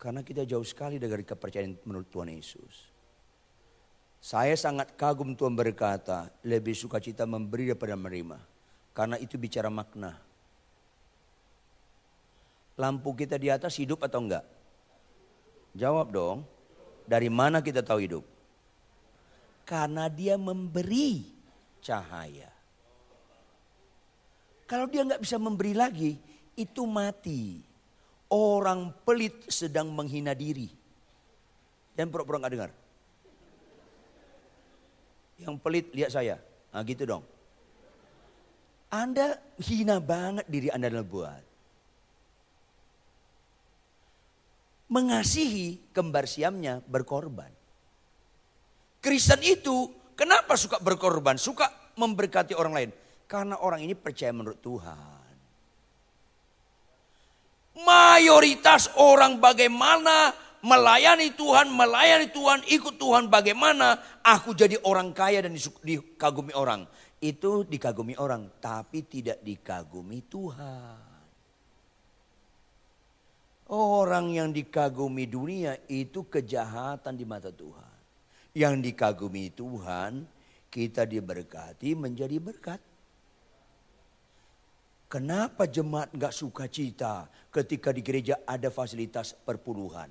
[0.03, 2.91] Karena kita jauh sekali dari kepercayaan menurut Tuhan Yesus.
[4.19, 8.39] Saya sangat kagum Tuhan berkata, lebih suka cita memberi daripada menerima.
[8.91, 10.19] Karena itu bicara makna.
[12.75, 14.43] Lampu kita di atas hidup atau enggak?
[15.79, 16.39] Jawab dong.
[17.07, 18.25] Dari mana kita tahu hidup?
[19.63, 21.31] Karena dia memberi
[21.79, 22.51] cahaya.
[24.67, 26.19] Kalau dia nggak bisa memberi lagi,
[26.59, 27.72] itu mati.
[28.33, 30.73] Orang pelit sedang menghina diri.
[31.93, 32.71] Dan pura-pura nggak dengar.
[35.37, 36.41] Yang pelit lihat saya.
[36.73, 37.23] Nah gitu dong.
[38.89, 41.53] Anda hina banget diri Anda dalam buat.
[44.93, 47.49] mengasihi kembar siamnya berkorban.
[49.01, 52.91] Kristen itu kenapa suka berkorban, suka memberkati orang lain?
[53.25, 55.22] Karena orang ini percaya menurut Tuhan.
[57.73, 65.57] Mayoritas orang bagaimana melayani Tuhan, melayani Tuhan, ikut Tuhan bagaimana aku jadi orang kaya dan
[65.57, 66.85] dikagumi orang.
[67.23, 71.11] Itu dikagumi orang, tapi tidak dikagumi Tuhan.
[73.73, 77.95] Orang yang dikagumi dunia itu kejahatan di mata Tuhan.
[78.53, 80.29] Yang dikagumi Tuhan,
[80.69, 82.92] kita diberkati menjadi berkat.
[85.13, 90.09] Kenapa jemaat gak suka cita ketika di gereja ada fasilitas perpuluhan?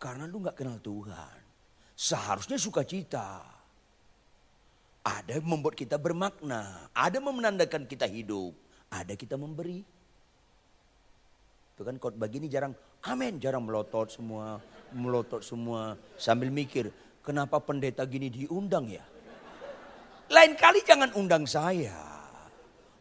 [0.00, 1.36] Karena lu gak kenal Tuhan.
[1.92, 3.44] Seharusnya suka cita.
[5.04, 6.88] Ada yang membuat kita bermakna.
[6.96, 8.56] Ada menandakan kita hidup.
[8.88, 9.84] Ada kita memberi.
[11.76, 12.72] Itu kan khotbah gini jarang,
[13.04, 14.64] amin, jarang melotot semua,
[14.96, 16.00] melotot semua.
[16.16, 16.88] Sambil mikir,
[17.20, 19.04] kenapa pendeta gini diundang ya?
[20.32, 22.21] Lain kali jangan undang saya.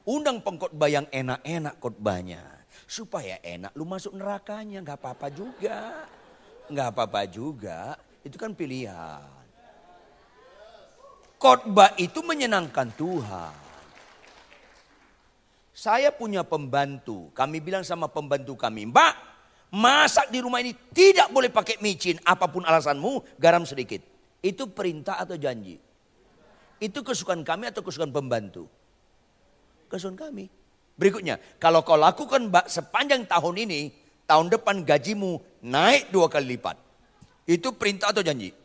[0.05, 2.41] Undang pengkhotbah yang enak-enak khotbahnya.
[2.89, 6.09] Supaya enak lu masuk nerakanya, nggak apa-apa juga.
[6.71, 9.27] Nggak apa-apa juga, itu kan pilihan.
[11.41, 13.53] Khotbah itu menyenangkan Tuhan.
[15.73, 17.33] Saya punya pembantu.
[17.33, 19.13] Kami bilang sama pembantu kami, Mbak,
[19.73, 22.21] masak di rumah ini tidak boleh pakai micin.
[22.21, 24.05] Apa pun alasanmu, garam sedikit.
[24.41, 25.81] Itu perintah atau janji?
[26.77, 28.69] Itu kesukaan kami atau kesukaan pembantu?
[29.91, 30.47] Kesukaan kami.
[30.95, 33.91] Berikutnya, kalau kau lakukan sepanjang tahun ini,
[34.23, 36.79] tahun depan gajimu naik dua kali lipat.
[37.43, 38.55] Itu perintah atau janji?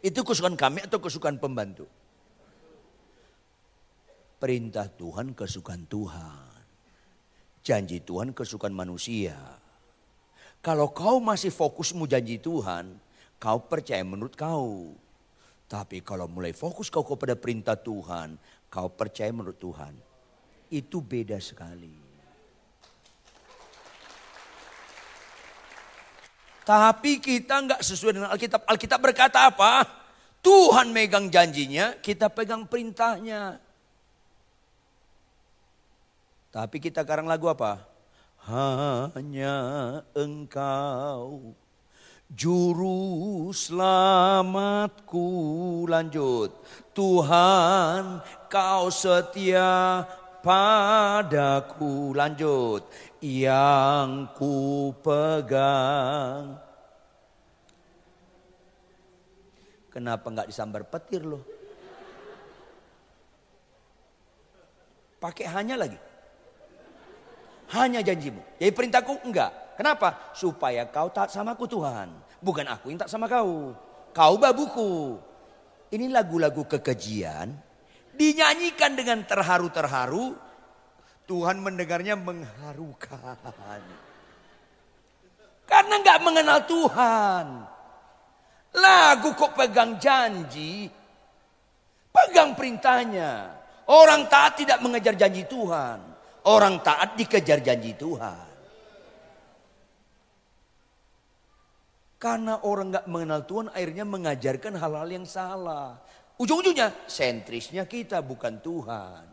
[0.00, 1.84] Itu kesukaan kami atau kesukaan pembantu?
[4.40, 6.50] Perintah Tuhan kesukaan Tuhan.
[7.62, 9.36] Janji Tuhan kesukaan manusia.
[10.62, 12.96] Kalau kau masih fokusmu janji Tuhan,
[13.38, 14.96] kau percaya menurut kau.
[15.68, 18.38] Tapi kalau mulai fokus kau kepada perintah Tuhan,
[18.70, 20.11] kau percaya menurut Tuhan.
[20.72, 21.92] Itu beda sekali.
[26.62, 28.64] Tapi kita nggak sesuai dengan Alkitab.
[28.64, 29.84] Alkitab berkata apa?
[30.40, 33.60] Tuhan megang janjinya, kita pegang perintahnya.
[36.48, 37.84] Tapi kita karang lagu apa?
[38.48, 39.54] Hanya
[40.16, 41.54] engkau
[42.32, 45.28] juru selamatku
[45.86, 46.50] lanjut.
[46.96, 50.02] Tuhan kau setia
[50.42, 52.84] padaku lanjut.
[53.22, 56.58] Yang ku pegang.
[59.88, 61.44] Kenapa nggak disambar petir loh?
[65.22, 65.98] Pakai hanya lagi.
[67.72, 68.42] Hanya janjimu.
[68.58, 69.78] Jadi perintahku enggak.
[69.78, 70.34] Kenapa?
[70.34, 72.10] Supaya kau taat sama aku Tuhan.
[72.42, 73.72] Bukan aku yang taat sama kau.
[74.12, 75.16] Kau babuku.
[75.92, 77.71] Ini lagu-lagu kekejian
[78.22, 80.38] dinyanyikan dengan terharu-terharu.
[81.26, 83.82] Tuhan mendengarnya mengharukan.
[85.66, 87.46] Karena nggak mengenal Tuhan.
[88.78, 90.86] Lagu kok pegang janji.
[92.14, 93.58] Pegang perintahnya.
[93.90, 95.98] Orang taat tidak mengejar janji Tuhan.
[96.46, 98.50] Orang taat dikejar janji Tuhan.
[102.22, 105.98] Karena orang nggak mengenal Tuhan akhirnya mengajarkan hal-hal yang salah.
[106.42, 109.24] Ujung-ujungnya sentrisnya kita bukan Tuhan.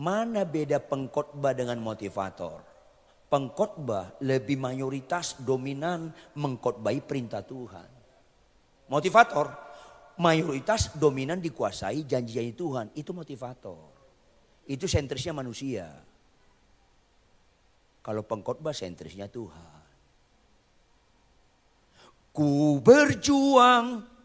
[0.00, 2.64] Mana beda pengkhotbah dengan motivator?
[3.28, 7.84] Pengkhotbah lebih mayoritas dominan mengkhotbahi perintah Tuhan.
[8.88, 9.52] Motivator
[10.16, 12.88] mayoritas dominan dikuasai janji-janji Tuhan.
[12.96, 13.92] Itu motivator.
[14.64, 15.84] Itu sentrisnya manusia.
[18.00, 19.76] Kalau pengkhotbah sentrisnya Tuhan.
[22.32, 24.16] Ku berjuang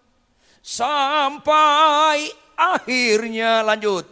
[0.64, 4.08] sampai akhirnya lanjut.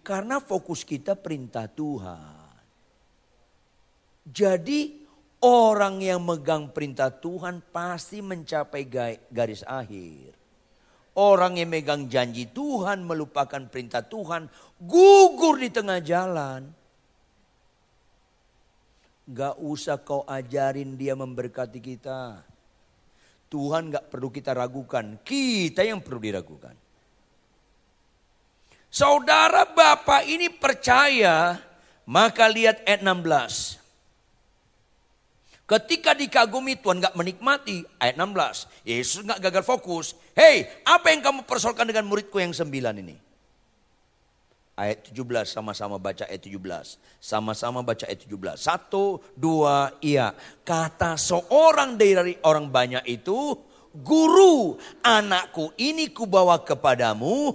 [0.00, 2.40] Karena fokus kita perintah Tuhan.
[4.26, 5.06] Jadi
[5.44, 8.90] orang yang megang perintah Tuhan pasti mencapai
[9.30, 10.34] garis akhir.
[11.14, 14.50] Orang yang megang janji Tuhan melupakan perintah Tuhan
[14.82, 16.79] gugur di tengah jalan.
[19.30, 22.42] Gak usah kau ajarin dia memberkati kita.
[23.46, 25.18] Tuhan gak perlu kita ragukan.
[25.22, 26.74] Kita yang perlu diragukan.
[28.90, 31.62] Saudara Bapak ini percaya.
[32.10, 33.78] Maka lihat ayat 16.
[35.62, 37.86] Ketika dikagumi Tuhan gak menikmati.
[38.02, 38.66] Ayat 16.
[38.82, 40.18] Yesus gak gagal fokus.
[40.34, 43.29] Hei apa yang kamu persoalkan dengan muridku yang sembilan ini?
[44.80, 46.96] Ayat 17 sama-sama baca ayat 17.
[47.20, 48.56] Sama-sama baca ayat 17.
[48.56, 50.32] Satu, dua, iya.
[50.64, 53.60] Kata seorang dari orang banyak itu,
[53.92, 57.52] guru anakku ini kubawa kepadamu.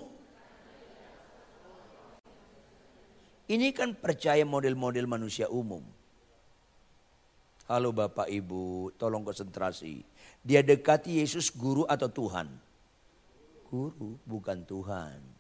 [3.46, 5.82] Ini kan percaya model-model manusia umum.
[7.66, 10.06] Halo Bapak Ibu, tolong konsentrasi.
[10.46, 12.46] Dia dekati Yesus guru atau Tuhan?
[13.70, 15.35] Guru, bukan Tuhan.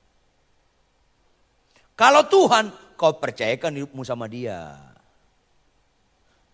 [1.95, 4.75] Kalau Tuhan, kau percayakan hidupmu sama dia.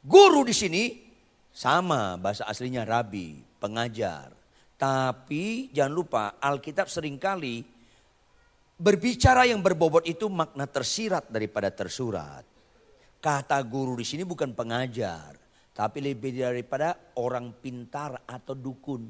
[0.02, 0.84] Guru di sini
[1.50, 4.30] sama bahasa aslinya rabi, pengajar.
[4.78, 7.62] Tapi jangan lupa Alkitab sering kali
[8.82, 12.42] berbicara yang berbobot itu makna tersirat daripada tersurat.
[13.22, 15.38] Kata guru di sini bukan pengajar,
[15.78, 19.06] tapi lebih daripada orang pintar atau dukun.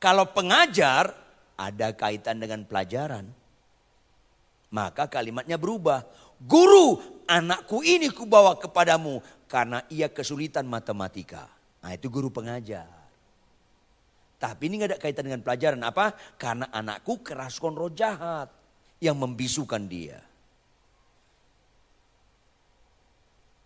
[0.00, 1.12] Kalau pengajar
[1.60, 3.28] ada kaitan dengan pelajaran.
[4.68, 6.04] Maka kalimatnya berubah.
[6.38, 11.48] Guru, anakku ini kubawa kepadamu karena ia kesulitan matematika.
[11.82, 12.86] Nah itu guru pengajar.
[14.38, 15.82] Tapi ini gak ada kaitan dengan pelajaran.
[15.82, 16.14] Apa?
[16.38, 18.46] Karena anakku kerasukan roh jahat
[19.02, 20.22] yang membisukan dia.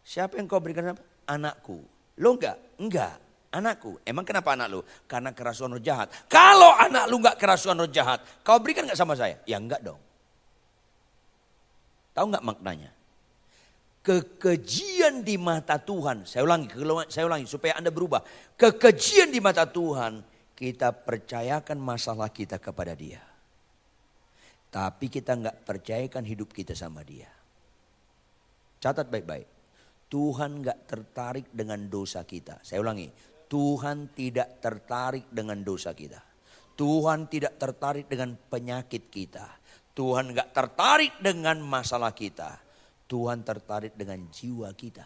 [0.00, 1.02] Siapa yang kau berikan apa?
[1.28, 1.84] Anakku.
[2.20, 2.56] Lo enggak?
[2.80, 3.16] Enggak.
[3.52, 4.00] Anakku.
[4.08, 4.80] Emang kenapa anak lu?
[5.04, 6.08] Karena kerasukan roh jahat.
[6.24, 9.36] Kalau anak lu enggak kerasukan roh jahat, kau berikan enggak sama saya?
[9.44, 10.00] Ya enggak dong.
[12.12, 12.92] Tahu nggak maknanya?
[14.02, 16.66] Kekejian di mata Tuhan, saya ulangi,
[17.06, 18.20] saya ulangi supaya Anda berubah.
[18.58, 20.20] Kekejian di mata Tuhan,
[20.58, 23.22] kita percayakan masalah kita kepada dia.
[24.72, 27.30] Tapi kita nggak percayakan hidup kita sama dia.
[28.82, 29.46] Catat baik-baik.
[30.10, 32.58] Tuhan nggak tertarik dengan dosa kita.
[32.66, 33.06] Saya ulangi,
[33.46, 36.18] Tuhan tidak tertarik dengan dosa kita.
[36.74, 39.61] Tuhan tidak tertarik dengan penyakit kita.
[39.92, 42.56] Tuhan gak tertarik dengan masalah kita.
[43.04, 45.04] Tuhan tertarik dengan jiwa kita.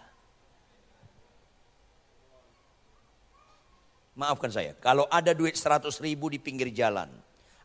[4.16, 7.10] Maafkan saya, kalau ada duit 100 ribu di pinggir jalan.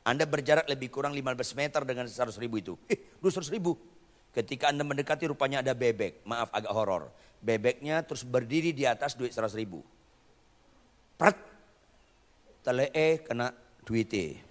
[0.01, 2.73] Anda berjarak lebih kurang 15 meter dengan 100 ribu itu.
[2.89, 3.77] Eh, 200 ribu.
[4.33, 6.25] Ketika Anda mendekati rupanya ada bebek.
[6.25, 7.13] Maaf agak horor.
[7.37, 9.85] Bebeknya terus berdiri di atas duit 100 ribu.
[11.15, 11.37] Prat.
[12.65, 13.53] Telee kena
[13.85, 14.50] duitnya.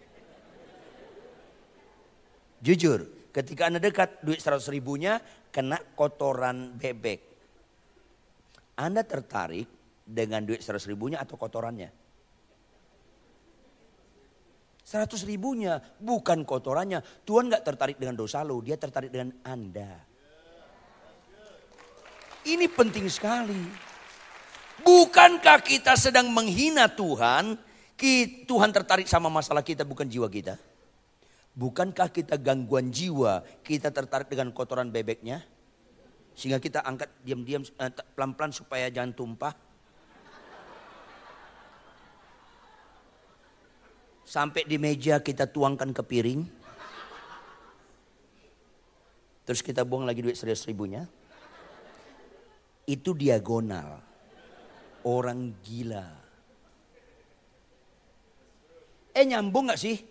[2.61, 5.17] Jujur, ketika Anda dekat duit 100 ribunya
[5.49, 7.21] kena kotoran bebek.
[8.77, 9.69] Anda tertarik
[10.05, 11.91] dengan duit 100 ribunya atau kotorannya?
[14.85, 17.01] 100 ribunya bukan kotorannya.
[17.25, 20.03] Tuhan gak tertarik dengan dosa lo, dia tertarik dengan Anda.
[22.41, 23.89] Ini penting sekali.
[24.81, 27.57] Bukankah kita sedang menghina Tuhan?
[28.49, 30.57] Tuhan tertarik sama masalah kita bukan jiwa kita.
[31.51, 35.43] Bukankah kita gangguan jiwa, kita tertarik dengan kotoran bebeknya?
[36.39, 39.55] Sehingga kita angkat diam-diam eh, pelan-pelan supaya jangan tumpah.
[44.23, 46.41] Sampai di meja kita tuangkan ke piring.
[49.43, 51.03] Terus kita buang lagi duit seribu ribunya.
[52.87, 53.99] Itu diagonal.
[55.03, 56.07] Orang gila.
[59.11, 60.10] Eh nyambung gak sih?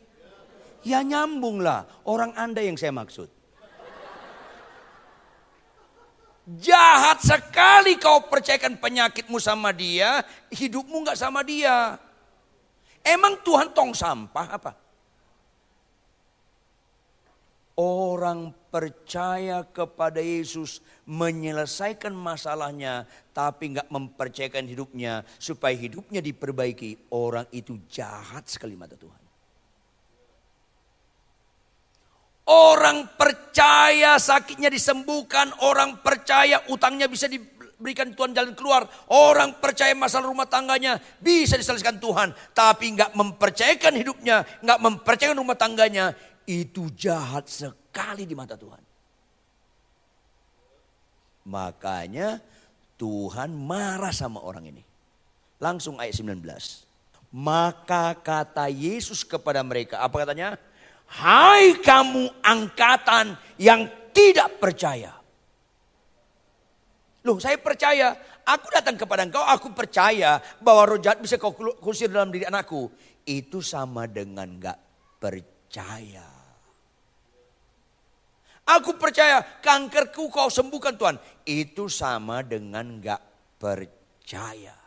[0.83, 1.83] Ya nyambung lah.
[2.07, 3.27] Orang anda yang saya maksud.
[6.49, 10.25] Jahat sekali kau percayakan penyakitmu sama dia.
[10.49, 11.99] Hidupmu gak sama dia.
[13.05, 14.71] Emang Tuhan tong sampah apa?
[17.79, 27.07] Orang percaya kepada Yesus menyelesaikan masalahnya tapi nggak mempercayakan hidupnya supaya hidupnya diperbaiki.
[27.15, 29.28] Orang itu jahat sekali mata Tuhan.
[32.49, 37.37] Orang percaya sakitnya disembuhkan, orang percaya utangnya bisa di,
[37.77, 38.89] berikan Tuhan jalan keluar.
[39.13, 42.33] Orang percaya masalah rumah tangganya bisa diselesaikan Tuhan.
[42.57, 46.17] Tapi nggak mempercayakan hidupnya, nggak mempercayakan rumah tangganya.
[46.49, 48.81] Itu jahat sekali di mata Tuhan.
[51.45, 52.41] Makanya
[52.97, 54.81] Tuhan marah sama orang ini.
[55.61, 56.41] Langsung ayat 19.
[57.29, 60.57] Maka kata Yesus kepada mereka, apa katanya?
[61.09, 65.19] Hai kamu angkatan yang tidak percaya.
[67.27, 68.15] Loh saya percaya,
[68.47, 71.51] aku datang kepada engkau, aku percaya bahwa roh jahat bisa kau
[71.83, 72.87] kusir dalam diri anakku.
[73.27, 74.79] Itu sama dengan gak
[75.19, 76.25] percaya.
[78.69, 81.17] Aku percaya kankerku kau sembuhkan Tuhan.
[81.43, 83.21] Itu sama dengan gak
[83.59, 84.78] percaya.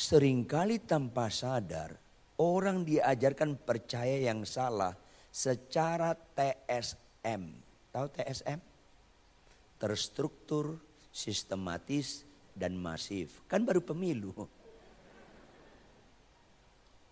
[0.00, 1.92] Seringkali tanpa sadar
[2.40, 4.96] orang diajarkan percaya yang salah
[5.28, 7.42] secara TSM.
[7.92, 8.56] Tahu TSM?
[9.76, 10.80] Terstruktur,
[11.12, 12.24] sistematis,
[12.56, 13.44] dan masif.
[13.44, 14.32] Kan baru pemilu.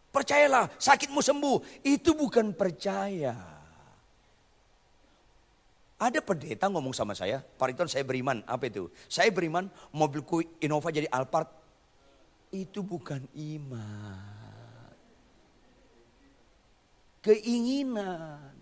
[0.09, 1.84] Percayalah, sakitmu sembuh.
[1.84, 3.36] Itu bukan percaya.
[6.01, 8.41] Ada pendeta ngomong sama saya, Pak Riton saya beriman.
[8.49, 8.89] Apa itu?
[9.12, 11.68] Saya beriman mobilku Innova jadi Alphard.
[12.49, 14.38] Itu bukan iman.
[17.20, 18.57] Keinginan.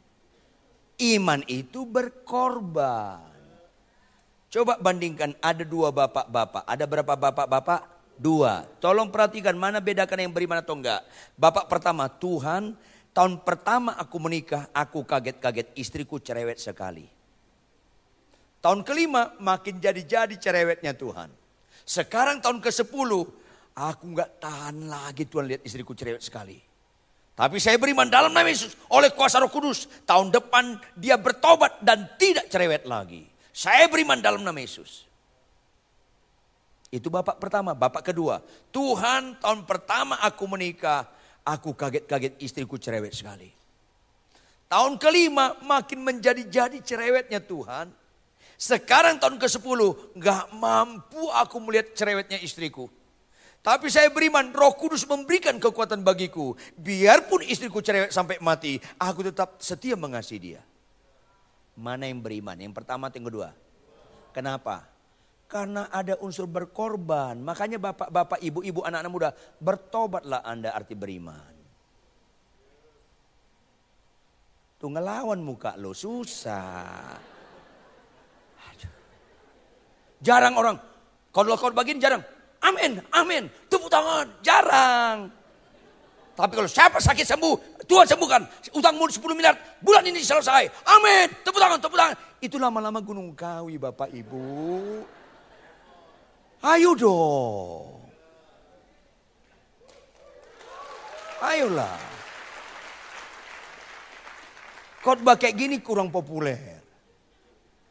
[0.97, 3.20] Iman itu berkorban.
[4.49, 6.64] Coba bandingkan ada dua bapak-bapak.
[6.64, 7.80] Ada berapa bapak-bapak?
[8.16, 8.64] Dua.
[8.80, 11.05] Tolong perhatikan mana bedakan yang beriman atau enggak.
[11.37, 12.72] Bapak pertama, Tuhan
[13.12, 17.05] tahun pertama aku menikah, aku kaget-kaget istriku cerewet sekali.
[18.64, 21.28] Tahun kelima makin jadi-jadi cerewetnya Tuhan.
[21.84, 23.11] Sekarang tahun ke-10
[23.77, 26.57] aku enggak tahan lagi Tuhan lihat istriku cerewet sekali.
[27.37, 29.85] Tapi saya beriman dalam nama Yesus oleh kuasa roh kudus.
[30.09, 33.29] Tahun depan dia bertobat dan tidak cerewet lagi.
[33.53, 35.05] Saya beriman dalam nama Yesus.
[36.89, 37.77] Itu bapak pertama.
[37.77, 38.41] Bapak kedua.
[38.72, 41.05] Tuhan tahun pertama aku menikah.
[41.47, 43.53] Aku kaget-kaget istriku cerewet sekali.
[44.66, 47.93] Tahun kelima makin menjadi-jadi cerewetnya Tuhan.
[48.57, 52.89] Sekarang tahun ke sepuluh gak mampu aku melihat cerewetnya istriku.
[53.67, 56.55] Tapi saya beriman, roh kudus memberikan kekuatan bagiku.
[56.79, 60.62] Biarpun istriku cerewet sampai mati, aku tetap setia mengasihi dia.
[61.75, 62.55] Mana yang beriman?
[62.55, 63.49] Yang pertama atau yang kedua?
[64.31, 64.87] Kenapa?
[65.51, 67.35] Karena ada unsur berkorban.
[67.43, 71.51] Makanya bapak-bapak, ibu-ibu, anak-anak muda, bertobatlah anda arti beriman.
[74.79, 77.19] Tuh ngelawan muka lo, susah.
[80.23, 80.79] Jarang orang,
[81.35, 82.36] kalau kau bagian jarang.
[82.67, 83.47] Amin, amin.
[83.71, 85.31] Tepuk tangan, jarang.
[86.37, 88.43] Tapi kalau siapa sakit sembuh, Tuhan sembuhkan.
[88.75, 90.69] Utangmu 10 miliar, bulan ini selesai.
[90.85, 92.17] Amin, tepuk tangan, tepuk tangan.
[92.43, 94.45] Itu lama-lama gunung kawi Bapak Ibu.
[96.67, 98.05] Ayo dong.
[101.41, 102.01] Ayolah.
[105.05, 106.83] Khotbah kayak gini kurang populer.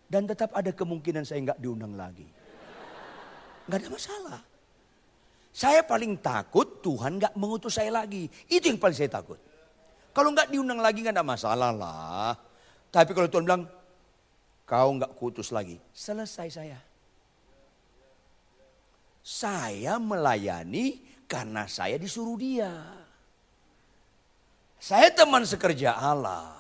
[0.06, 2.28] Dan tetap ada kemungkinan saya nggak diundang lagi.
[3.66, 4.42] Nggak ada masalah.
[5.56, 8.28] Saya paling takut Tuhan gak mengutus saya lagi.
[8.52, 9.40] Itu yang paling saya takut.
[10.12, 12.36] Kalau gak diundang lagi gak ada masalah lah.
[12.92, 13.64] Tapi kalau Tuhan bilang,
[14.68, 15.80] kau gak kutus lagi.
[15.96, 16.80] Selesai saya.
[19.24, 22.76] Saya melayani karena saya disuruh dia.
[24.76, 26.52] Saya teman sekerja Allah.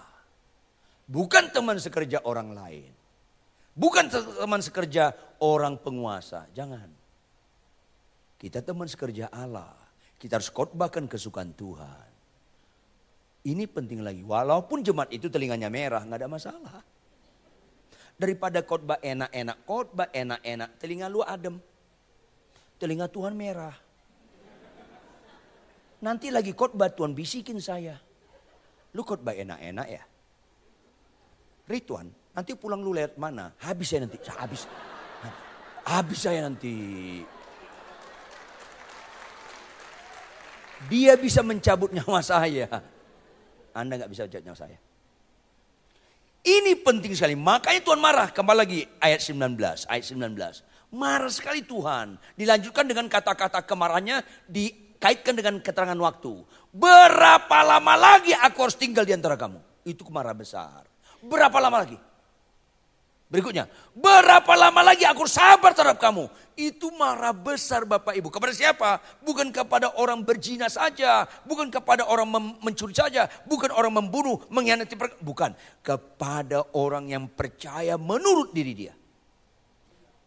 [1.03, 2.95] Bukan teman sekerja orang lain.
[3.75, 5.11] Bukan teman sekerja
[5.43, 6.47] orang penguasa.
[6.55, 6.94] Jangan.
[8.35, 9.71] Kita teman sekerja Allah.
[10.19, 12.09] Kita harus khotbahkan kesukaan Tuhan.
[13.45, 14.25] Ini penting lagi.
[14.25, 16.81] Walaupun jemaat itu telinganya merah, nggak ada masalah.
[18.15, 21.61] Daripada khotbah enak-enak, khotbah enak-enak, telinga lu adem.
[22.81, 23.75] Telinga Tuhan merah.
[26.01, 28.01] Nanti lagi khotbah Tuhan bisikin saya.
[28.95, 30.03] Lu khotbah enak-enak ya.
[31.65, 33.51] Rituan, nanti pulang lu lihat mana?
[33.61, 34.63] Habis saya nanti, habis.
[35.85, 36.73] Habis saya nanti.
[40.89, 42.69] Dia bisa mencabut nyawa saya.
[43.75, 44.77] Anda nggak bisa jawab saya.
[46.45, 47.33] Ini penting sekali.
[47.33, 48.29] Makanya Tuhan marah.
[48.29, 49.89] Kembali lagi ayat 19.
[49.89, 50.93] Ayat 19.
[50.93, 52.21] Marah sekali Tuhan.
[52.37, 56.45] Dilanjutkan dengan kata-kata kemarahannya dikaitkan dengan keterangan waktu.
[56.69, 59.57] Berapa lama lagi aku harus tinggal di antara kamu?
[59.89, 60.85] Itu kemarahan besar.
[61.25, 61.97] Berapa lama lagi?
[63.35, 66.31] Berikutnya, berapa lama lagi aku sabar terhadap kamu?
[66.55, 68.31] Itu marah besar Bapak Ibu.
[68.31, 69.03] Kepada siapa?
[69.19, 71.27] Bukan kepada orang berzina saja.
[71.43, 72.31] Bukan kepada orang
[72.63, 73.27] mencuri saja.
[73.43, 74.95] Bukan orang membunuh, mengkhianati.
[75.19, 75.51] Bukan.
[75.83, 78.95] Kepada orang yang percaya menurut diri dia.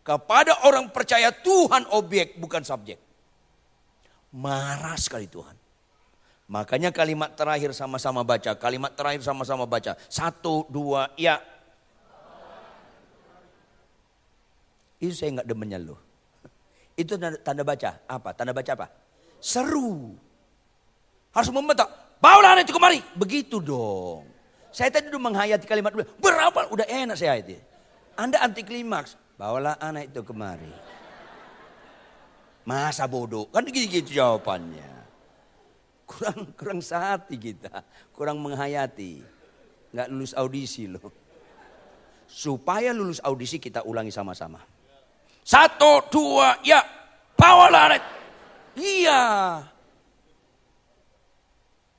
[0.04, 3.00] Kepada orang percaya Tuhan objek bukan subjek.
[4.36, 5.56] Marah sekali Tuhan.
[6.44, 8.52] Makanya kalimat terakhir sama-sama baca.
[8.52, 9.96] Kalimat terakhir sama-sama baca.
[10.12, 11.40] Satu, dua, ya
[14.98, 15.98] Itu saya nggak demennya loh.
[17.00, 17.90] Itu tanda, tanda baca.
[18.06, 18.34] Apa?
[18.34, 18.86] Tanda baca apa?
[19.38, 20.18] Seru.
[21.30, 21.86] Harus membentak.
[22.18, 22.98] Bawalah anak itu kemari.
[23.14, 24.26] Begitu dong.
[24.74, 26.02] Saya tadi udah menghayati kalimat dulu.
[26.18, 26.66] Berapa?
[26.74, 27.54] Udah enak saya itu.
[28.18, 29.14] Anda anti klimaks.
[29.38, 30.74] Bawalah anak itu kemari.
[32.66, 33.46] Masa bodoh.
[33.54, 34.90] Kan gitu-gitu jawabannya.
[36.10, 37.86] Kurang kurang sehati kita.
[38.10, 39.22] Kurang menghayati.
[39.94, 41.14] Nggak lulus audisi loh.
[42.26, 44.58] Supaya lulus audisi kita ulangi sama-sama.
[45.48, 46.84] Satu, dua, ya.
[47.32, 47.96] Bawalah.
[48.76, 49.22] Iya.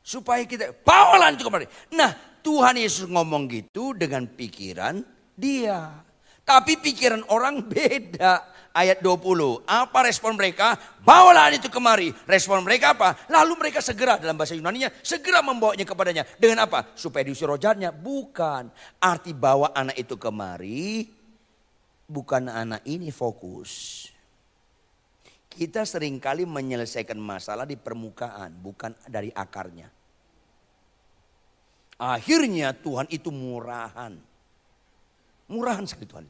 [0.06, 1.66] Supaya kita, bawalah itu kembali.
[1.97, 2.14] Nah,
[2.45, 5.02] Tuhan Yesus ngomong gitu dengan pikiran
[5.34, 6.06] dia.
[6.45, 8.54] Tapi pikiran orang beda.
[8.70, 9.66] Ayat 20.
[9.66, 10.78] Apa respon mereka?
[11.02, 12.14] Bawalah itu kemari.
[12.30, 13.18] Respon mereka apa?
[13.34, 16.22] Lalu mereka segera dalam bahasa Yunani-nya segera membawanya kepadanya.
[16.38, 16.93] Dengan apa?
[16.93, 17.89] Supaya diusir rojarnya.
[17.89, 18.70] Bukan.
[19.02, 21.18] Arti bawa anak itu kemari
[22.10, 24.03] bukan anak ini fokus.
[25.45, 29.89] Kita sering kali menyelesaikan masalah di permukaan, bukan dari akarnya.
[31.99, 34.18] Akhirnya Tuhan itu murahan.
[35.49, 36.26] Murahan sekali Tuhan.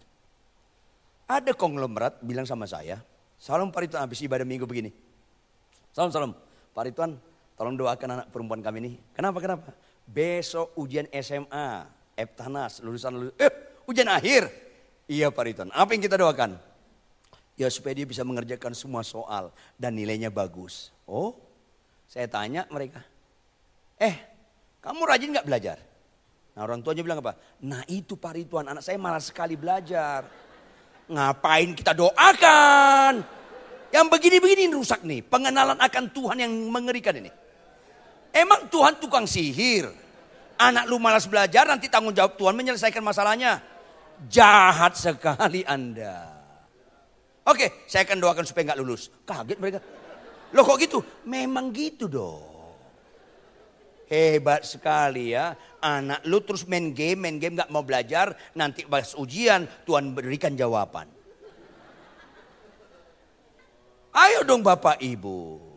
[1.30, 2.98] Ada konglomerat bilang sama saya,
[3.40, 4.92] Salam Pak Rituan habis ibadah minggu begini.
[5.96, 6.36] Salam salam,
[6.76, 7.16] Pak Rituan
[7.56, 8.92] tolong doakan anak perempuan kami ini.
[9.16, 9.72] Kenapa kenapa?
[10.04, 11.88] Besok ujian SMA,
[12.20, 13.52] Eptanas, lulusan lulusan, eh
[13.88, 14.69] ujian akhir.
[15.10, 15.70] Iya Pak Riton.
[15.74, 16.62] Apa yang kita doakan?
[17.58, 20.94] Ya supaya dia bisa mengerjakan semua soal dan nilainya bagus.
[21.10, 21.34] Oh,
[22.06, 23.02] saya tanya mereka.
[23.98, 24.16] Eh,
[24.86, 25.78] kamu rajin nggak belajar?
[26.54, 27.36] Nah orang tuanya bilang apa?
[27.66, 30.30] Nah itu Pak Rituan, anak saya malas sekali belajar.
[31.10, 33.26] Ngapain kita doakan?
[33.90, 35.26] Yang begini-begini rusak nih.
[35.26, 37.34] Pengenalan akan Tuhan yang mengerikan ini.
[38.30, 39.90] Emang Tuhan tukang sihir?
[40.62, 43.69] Anak lu malas belajar nanti tanggung jawab Tuhan menyelesaikan masalahnya.
[44.28, 46.28] Jahat sekali Anda.
[47.48, 49.08] Oke, saya akan doakan supaya nggak lulus.
[49.24, 49.80] Kaget mereka.
[50.52, 51.00] Loh kok gitu?
[51.24, 52.46] Memang gitu dong.
[54.10, 55.54] Hebat sekali ya.
[55.80, 58.34] Anak lu terus main game, main game nggak mau belajar.
[58.58, 61.08] Nanti pas ujian Tuhan berikan jawaban.
[64.10, 65.70] Ayo dong Bapak Ibu.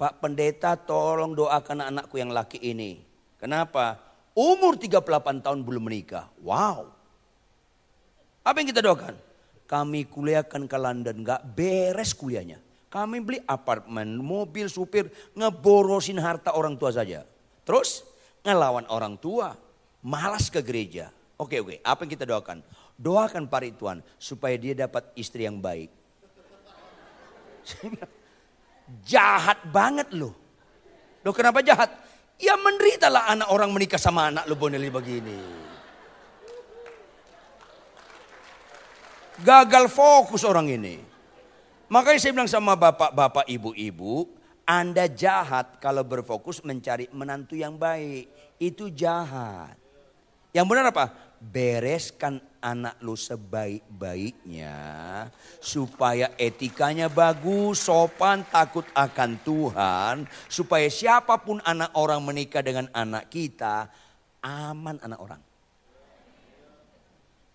[0.00, 3.04] Pak Pendeta tolong doakan anakku yang laki ini.
[3.36, 4.09] Kenapa?
[4.34, 6.30] Umur 38 tahun belum menikah.
[6.40, 6.90] Wow.
[8.46, 9.14] Apa yang kita doakan?
[9.66, 12.58] Kami kuliahkan ke London, gak beres kuliahnya.
[12.90, 15.06] Kami beli apartemen, mobil, supir,
[15.38, 17.22] ngeborosin harta orang tua saja.
[17.62, 18.02] Terus
[18.42, 19.54] ngelawan orang tua,
[20.02, 21.14] malas ke gereja.
[21.38, 22.66] Oke oke, apa yang kita doakan?
[22.98, 25.88] Doakan Pak Rituan supaya dia dapat istri yang baik.
[29.06, 30.34] Jahat banget loh.
[31.22, 31.94] Loh kenapa jahat?
[32.40, 35.38] Ya menderitalah anak orang menikah sama anak lu Bonelli begini.
[39.40, 41.00] Gagal fokus orang ini.
[41.92, 44.28] Makanya saya bilang sama bapak-bapak, ibu-ibu,
[44.64, 48.30] Anda jahat kalau berfokus mencari menantu yang baik.
[48.60, 49.74] Itu jahat.
[50.52, 51.04] Yang benar apa?
[51.40, 54.76] Bereskan anak lu sebaik-baiknya
[55.60, 63.28] supaya etikanya bagus, sopan, takut akan Tuhan, supaya siapa pun anak orang menikah dengan anak
[63.32, 63.88] kita
[64.40, 65.42] aman anak orang.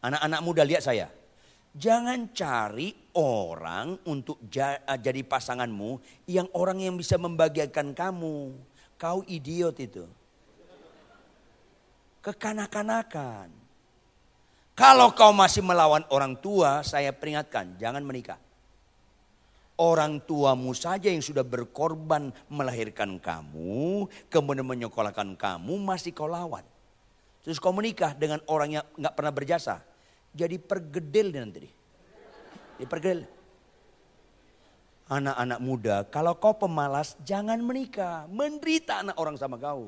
[0.05, 1.09] Anak-anak muda lihat saya.
[1.75, 8.55] Jangan cari orang untuk jadi pasanganmu yang orang yang bisa membahagiakan kamu.
[8.95, 10.07] Kau idiot itu.
[12.23, 13.64] Kekanak-kanakan.
[14.75, 18.35] Kalau kau masih melawan orang tua, saya peringatkan, jangan menikah.
[19.79, 26.63] Orang tuamu saja yang sudah berkorban melahirkan kamu, kemudian menyekolahkan kamu, masih kau lawan.
[27.39, 29.79] Terus kau menikah dengan orang yang nggak pernah berjasa.
[30.35, 31.71] Jadi pergedel nanti.
[32.75, 33.21] Jadi pergedel.
[35.07, 38.27] Anak-anak muda, kalau kau pemalas jangan menikah.
[38.27, 39.87] Menderita anak orang sama kau.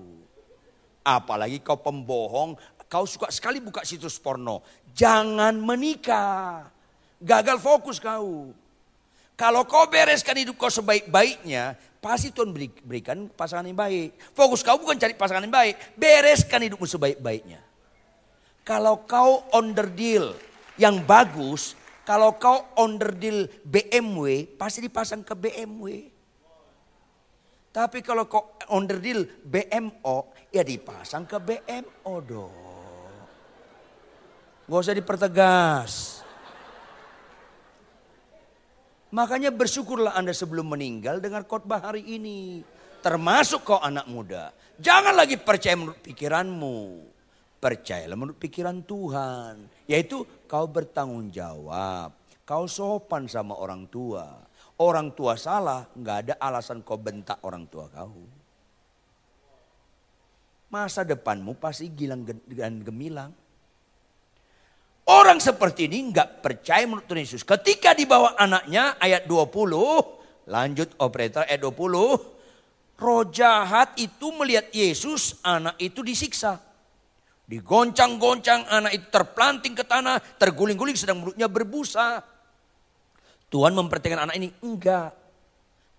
[1.03, 2.55] Apalagi kau pembohong,
[2.87, 4.63] kau suka sekali buka situs porno.
[4.91, 6.67] Jangan menikah.
[7.21, 8.51] Gagal fokus kau.
[9.37, 12.49] Kalau kau bereskan hidup kau sebaik-baiknya, pasti Tuhan
[12.81, 14.17] berikan pasangan yang baik.
[14.33, 17.61] Fokus kau bukan cari pasangan yang baik, bereskan hidupmu sebaik-baiknya.
[18.65, 20.33] Kalau kau under deal
[20.81, 21.77] yang bagus,
[22.07, 26.07] kalau kau onderdil BMW, pasti dipasang ke BMW.
[27.69, 32.66] Tapi kalau kau onderdil BMO, ya dipasang ke BMO dong.
[34.67, 36.19] Gak usah dipertegas.
[39.15, 42.59] Makanya bersyukurlah Anda sebelum meninggal dengan khotbah hari ini.
[42.99, 44.51] Termasuk kau anak muda.
[44.75, 46.77] Jangan lagi percaya menurut pikiranmu.
[47.63, 49.87] Percayalah menurut pikiran Tuhan.
[49.87, 52.11] Yaitu kau bertanggung jawab.
[52.43, 54.43] Kau sopan sama orang tua.
[54.77, 58.13] Orang tua salah, nggak ada alasan kau bentak orang tua kau.
[60.67, 63.31] Masa depanmu pasti gilang dan gemilang.
[65.07, 67.47] Orang seperti ini nggak percaya menurut Tuhan Yesus.
[67.47, 72.35] Ketika dibawa anaknya ayat 20, lanjut operator ayat 20.
[72.97, 76.59] Roh jahat itu melihat Yesus, anak itu disiksa.
[77.47, 82.19] Digoncang-goncang anak itu terplanting ke tanah, terguling-guling sedang mulutnya berbusa.
[83.47, 84.51] Tuhan memperhatikan anak ini?
[84.59, 85.15] Enggak.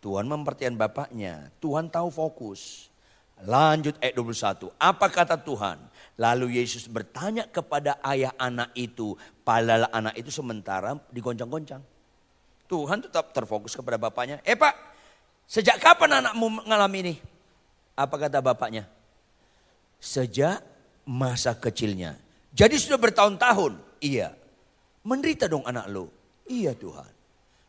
[0.04, 1.48] Tuhan memperhatikan bapaknya.
[1.64, 2.92] Tuhan tahu fokus.
[3.47, 4.74] Lanjut ayat 21.
[4.78, 5.78] Apa kata Tuhan?
[6.18, 9.14] Lalu Yesus bertanya kepada ayah anak itu.
[9.47, 11.78] Padahal anak itu sementara digoncang-goncang.
[12.66, 14.43] Tuhan tetap terfokus kepada bapaknya.
[14.43, 14.74] Eh pak,
[15.47, 17.14] sejak kapan anakmu mengalami ini?
[17.95, 18.91] Apa kata bapaknya?
[20.03, 20.61] Sejak
[21.07, 22.18] masa kecilnya.
[22.53, 23.78] Jadi sudah bertahun-tahun.
[24.03, 24.34] Iya.
[25.07, 26.11] Menderita dong anak lo.
[26.51, 27.09] Iya Tuhan.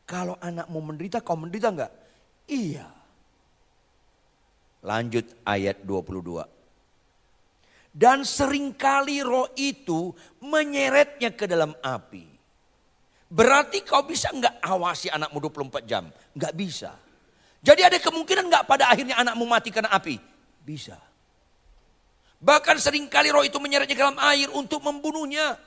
[0.10, 1.94] Kalau anakmu menderita, kau menderita enggak?
[2.50, 2.99] Iya.
[4.80, 6.48] Lanjut ayat 22.
[7.90, 12.24] Dan sering kali roh itu menyeretnya ke dalam api.
[13.30, 16.08] Berarti kau bisa enggak awasi anakmu 24 jam?
[16.34, 16.92] Enggak bisa.
[17.60, 20.16] Jadi ada kemungkinan enggak pada akhirnya anakmu mati karena api?
[20.64, 20.98] Bisa.
[22.40, 25.60] Bahkan sering kali roh itu menyeretnya ke dalam air untuk membunuhnya.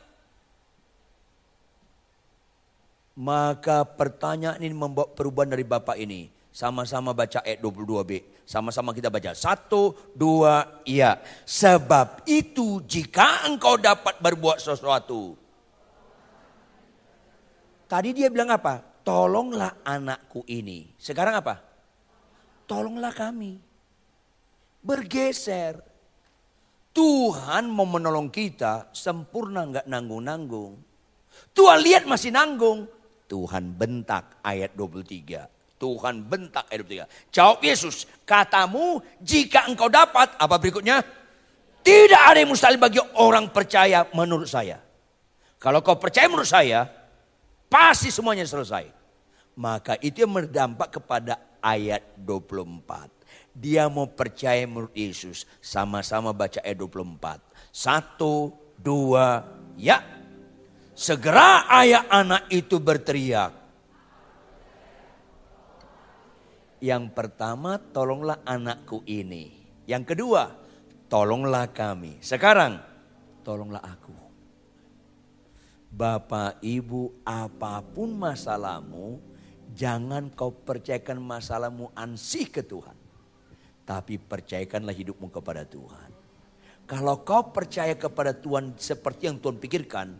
[3.12, 6.32] Maka pertanyaan ini membawa perubahan dari Bapak ini.
[6.53, 8.44] Sama-sama baca ayat 22b.
[8.44, 9.32] Sama-sama kita baca.
[9.32, 11.16] Satu, dua, iya.
[11.48, 15.34] Sebab itu jika engkau dapat berbuat sesuatu.
[17.88, 18.84] Tadi dia bilang apa?
[19.00, 20.92] Tolonglah anakku ini.
[21.00, 21.57] Sekarang apa?
[22.68, 23.57] Tolonglah kami.
[24.84, 25.92] Bergeser
[26.92, 30.76] Tuhan mau menolong kita sempurna nggak nanggung-nanggung.
[31.57, 32.84] Tuhan lihat masih nanggung.
[33.24, 35.51] Tuhan bentak ayat 23.
[35.82, 37.34] Tuhan bentak ayat 23.
[37.34, 41.02] Jawab Yesus, katamu jika engkau dapat, apa berikutnya?
[41.82, 44.78] Tidak ada yang mustahil bagi orang percaya menurut saya.
[45.58, 46.86] Kalau kau percaya menurut saya,
[47.66, 48.86] pasti semuanya selesai.
[49.58, 53.22] Maka itu yang berdampak kepada ayat 24
[53.52, 55.44] dia mau percaya menurut Yesus.
[55.60, 57.40] Sama-sama baca ayat 24.
[57.68, 59.44] Satu, dua,
[59.76, 60.00] ya.
[60.92, 63.61] Segera ayah anak itu berteriak.
[66.82, 69.54] Yang pertama, tolonglah anakku ini.
[69.86, 70.50] Yang kedua,
[71.06, 72.18] tolonglah kami.
[72.18, 72.82] Sekarang,
[73.46, 74.10] tolonglah aku.
[75.94, 79.22] Bapak, ibu, apa pun masalahmu,
[79.70, 82.98] jangan kau percayakan masalahmu ansih ke Tuhan.
[83.86, 86.10] Tapi percayakanlah hidupmu kepada Tuhan.
[86.90, 90.18] Kalau kau percaya kepada Tuhan seperti yang Tuhan pikirkan,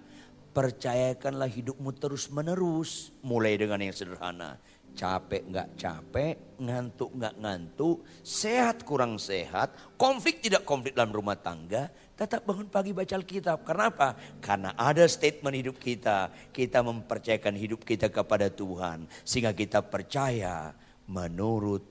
[0.54, 3.10] percayakanlah hidupmu terus menerus.
[3.26, 4.62] Mulai dengan yang sederhana.
[4.93, 11.88] Capek nggak capek, ngantuk nggak ngantuk, sehat kurang sehat, konflik tidak konflik dalam rumah tangga,
[12.12, 13.64] tetap bangun pagi baca Alkitab.
[13.64, 14.14] Karena apa?
[14.38, 19.09] Karena ada statement hidup kita, kita mempercayakan hidup kita kepada Tuhan.
[19.24, 20.76] Sehingga kita percaya
[21.09, 21.82] menurut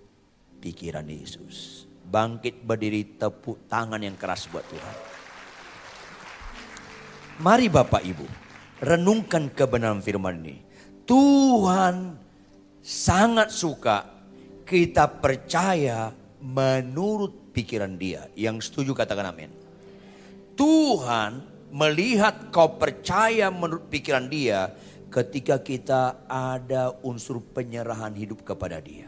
[0.61, 1.89] pikiran Yesus.
[2.05, 4.95] Bangkit berdiri tepuk tangan yang keras buat Tuhan.
[7.41, 8.27] Mari Bapak Ibu,
[8.85, 10.61] renungkan kebenaran firman ini.
[11.09, 12.20] Tuhan
[12.81, 14.09] sangat suka
[14.65, 16.09] kita percaya
[16.41, 18.27] menurut pikiran dia.
[18.33, 19.53] Yang setuju katakan amin.
[20.57, 24.73] Tuhan melihat kau percaya menurut pikiran dia
[25.07, 29.07] ketika kita ada unsur penyerahan hidup kepada dia.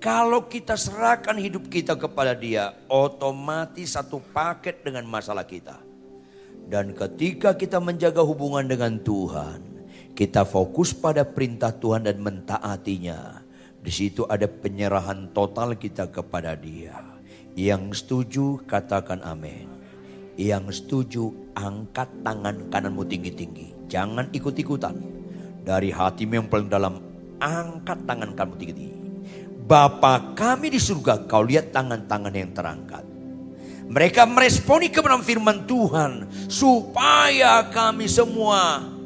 [0.00, 5.76] Kalau kita serahkan hidup kita kepada dia, otomatis satu paket dengan masalah kita.
[6.70, 9.69] Dan ketika kita menjaga hubungan dengan Tuhan,
[10.20, 13.40] kita fokus pada perintah Tuhan dan mentaatinya.
[13.80, 17.00] Di situ ada penyerahan total kita kepada dia.
[17.56, 19.64] Yang setuju katakan amin.
[20.36, 23.88] Yang setuju angkat tangan kananmu tinggi-tinggi.
[23.88, 24.92] Jangan ikut-ikutan.
[25.64, 27.00] Dari hatimu yang paling dalam
[27.40, 29.00] angkat tangan kananmu tinggi-tinggi.
[29.64, 33.04] Bapa kami di surga, kau lihat tangan-tangan yang terangkat.
[33.88, 38.99] Mereka meresponi kebenaran firman Tuhan supaya kami semua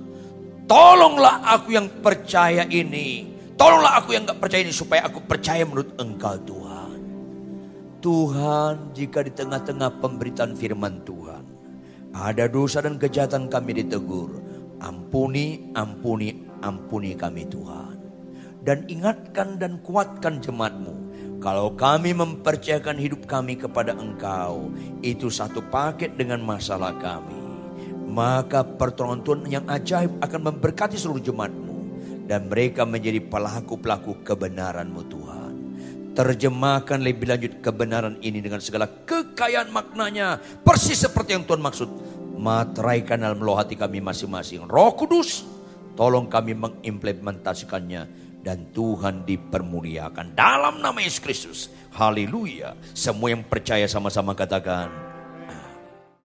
[0.69, 3.33] tolonglah aku yang percaya ini.
[3.55, 6.99] Tolonglah aku yang gak percaya ini supaya aku percaya menurut engkau Tuhan.
[8.03, 11.45] Tuhan jika di tengah-tengah pemberitaan firman Tuhan.
[12.15, 14.43] Ada dosa dan kejahatan kami ditegur.
[14.83, 17.95] Ampuni, ampuni, ampuni kami Tuhan
[18.65, 20.97] dan ingatkan dan kuatkan jemaatmu.
[21.39, 24.73] Kalau kami mempercayakan hidup kami kepada engkau,
[25.05, 27.44] itu satu paket dengan masalah kami.
[28.05, 31.75] Maka pertolongan Tuhan yang ajaib akan memberkati seluruh jemaatmu.
[32.25, 35.53] Dan mereka menjadi pelaku-pelaku kebenaranmu Tuhan.
[36.15, 40.39] Terjemahkan lebih lanjut kebenaran ini dengan segala kekayaan maknanya.
[40.63, 41.91] Persis seperti yang Tuhan maksud.
[42.39, 44.65] Materaikan dalam loh hati kami masing-masing.
[44.65, 45.45] Roh Kudus,
[45.99, 48.03] tolong kami mengimplementasikannya
[48.45, 51.59] dan Tuhan dipermuliakan dalam nama Yesus Kristus.
[51.97, 52.77] Haleluya.
[52.93, 55.04] Semua yang percaya sama-sama katakan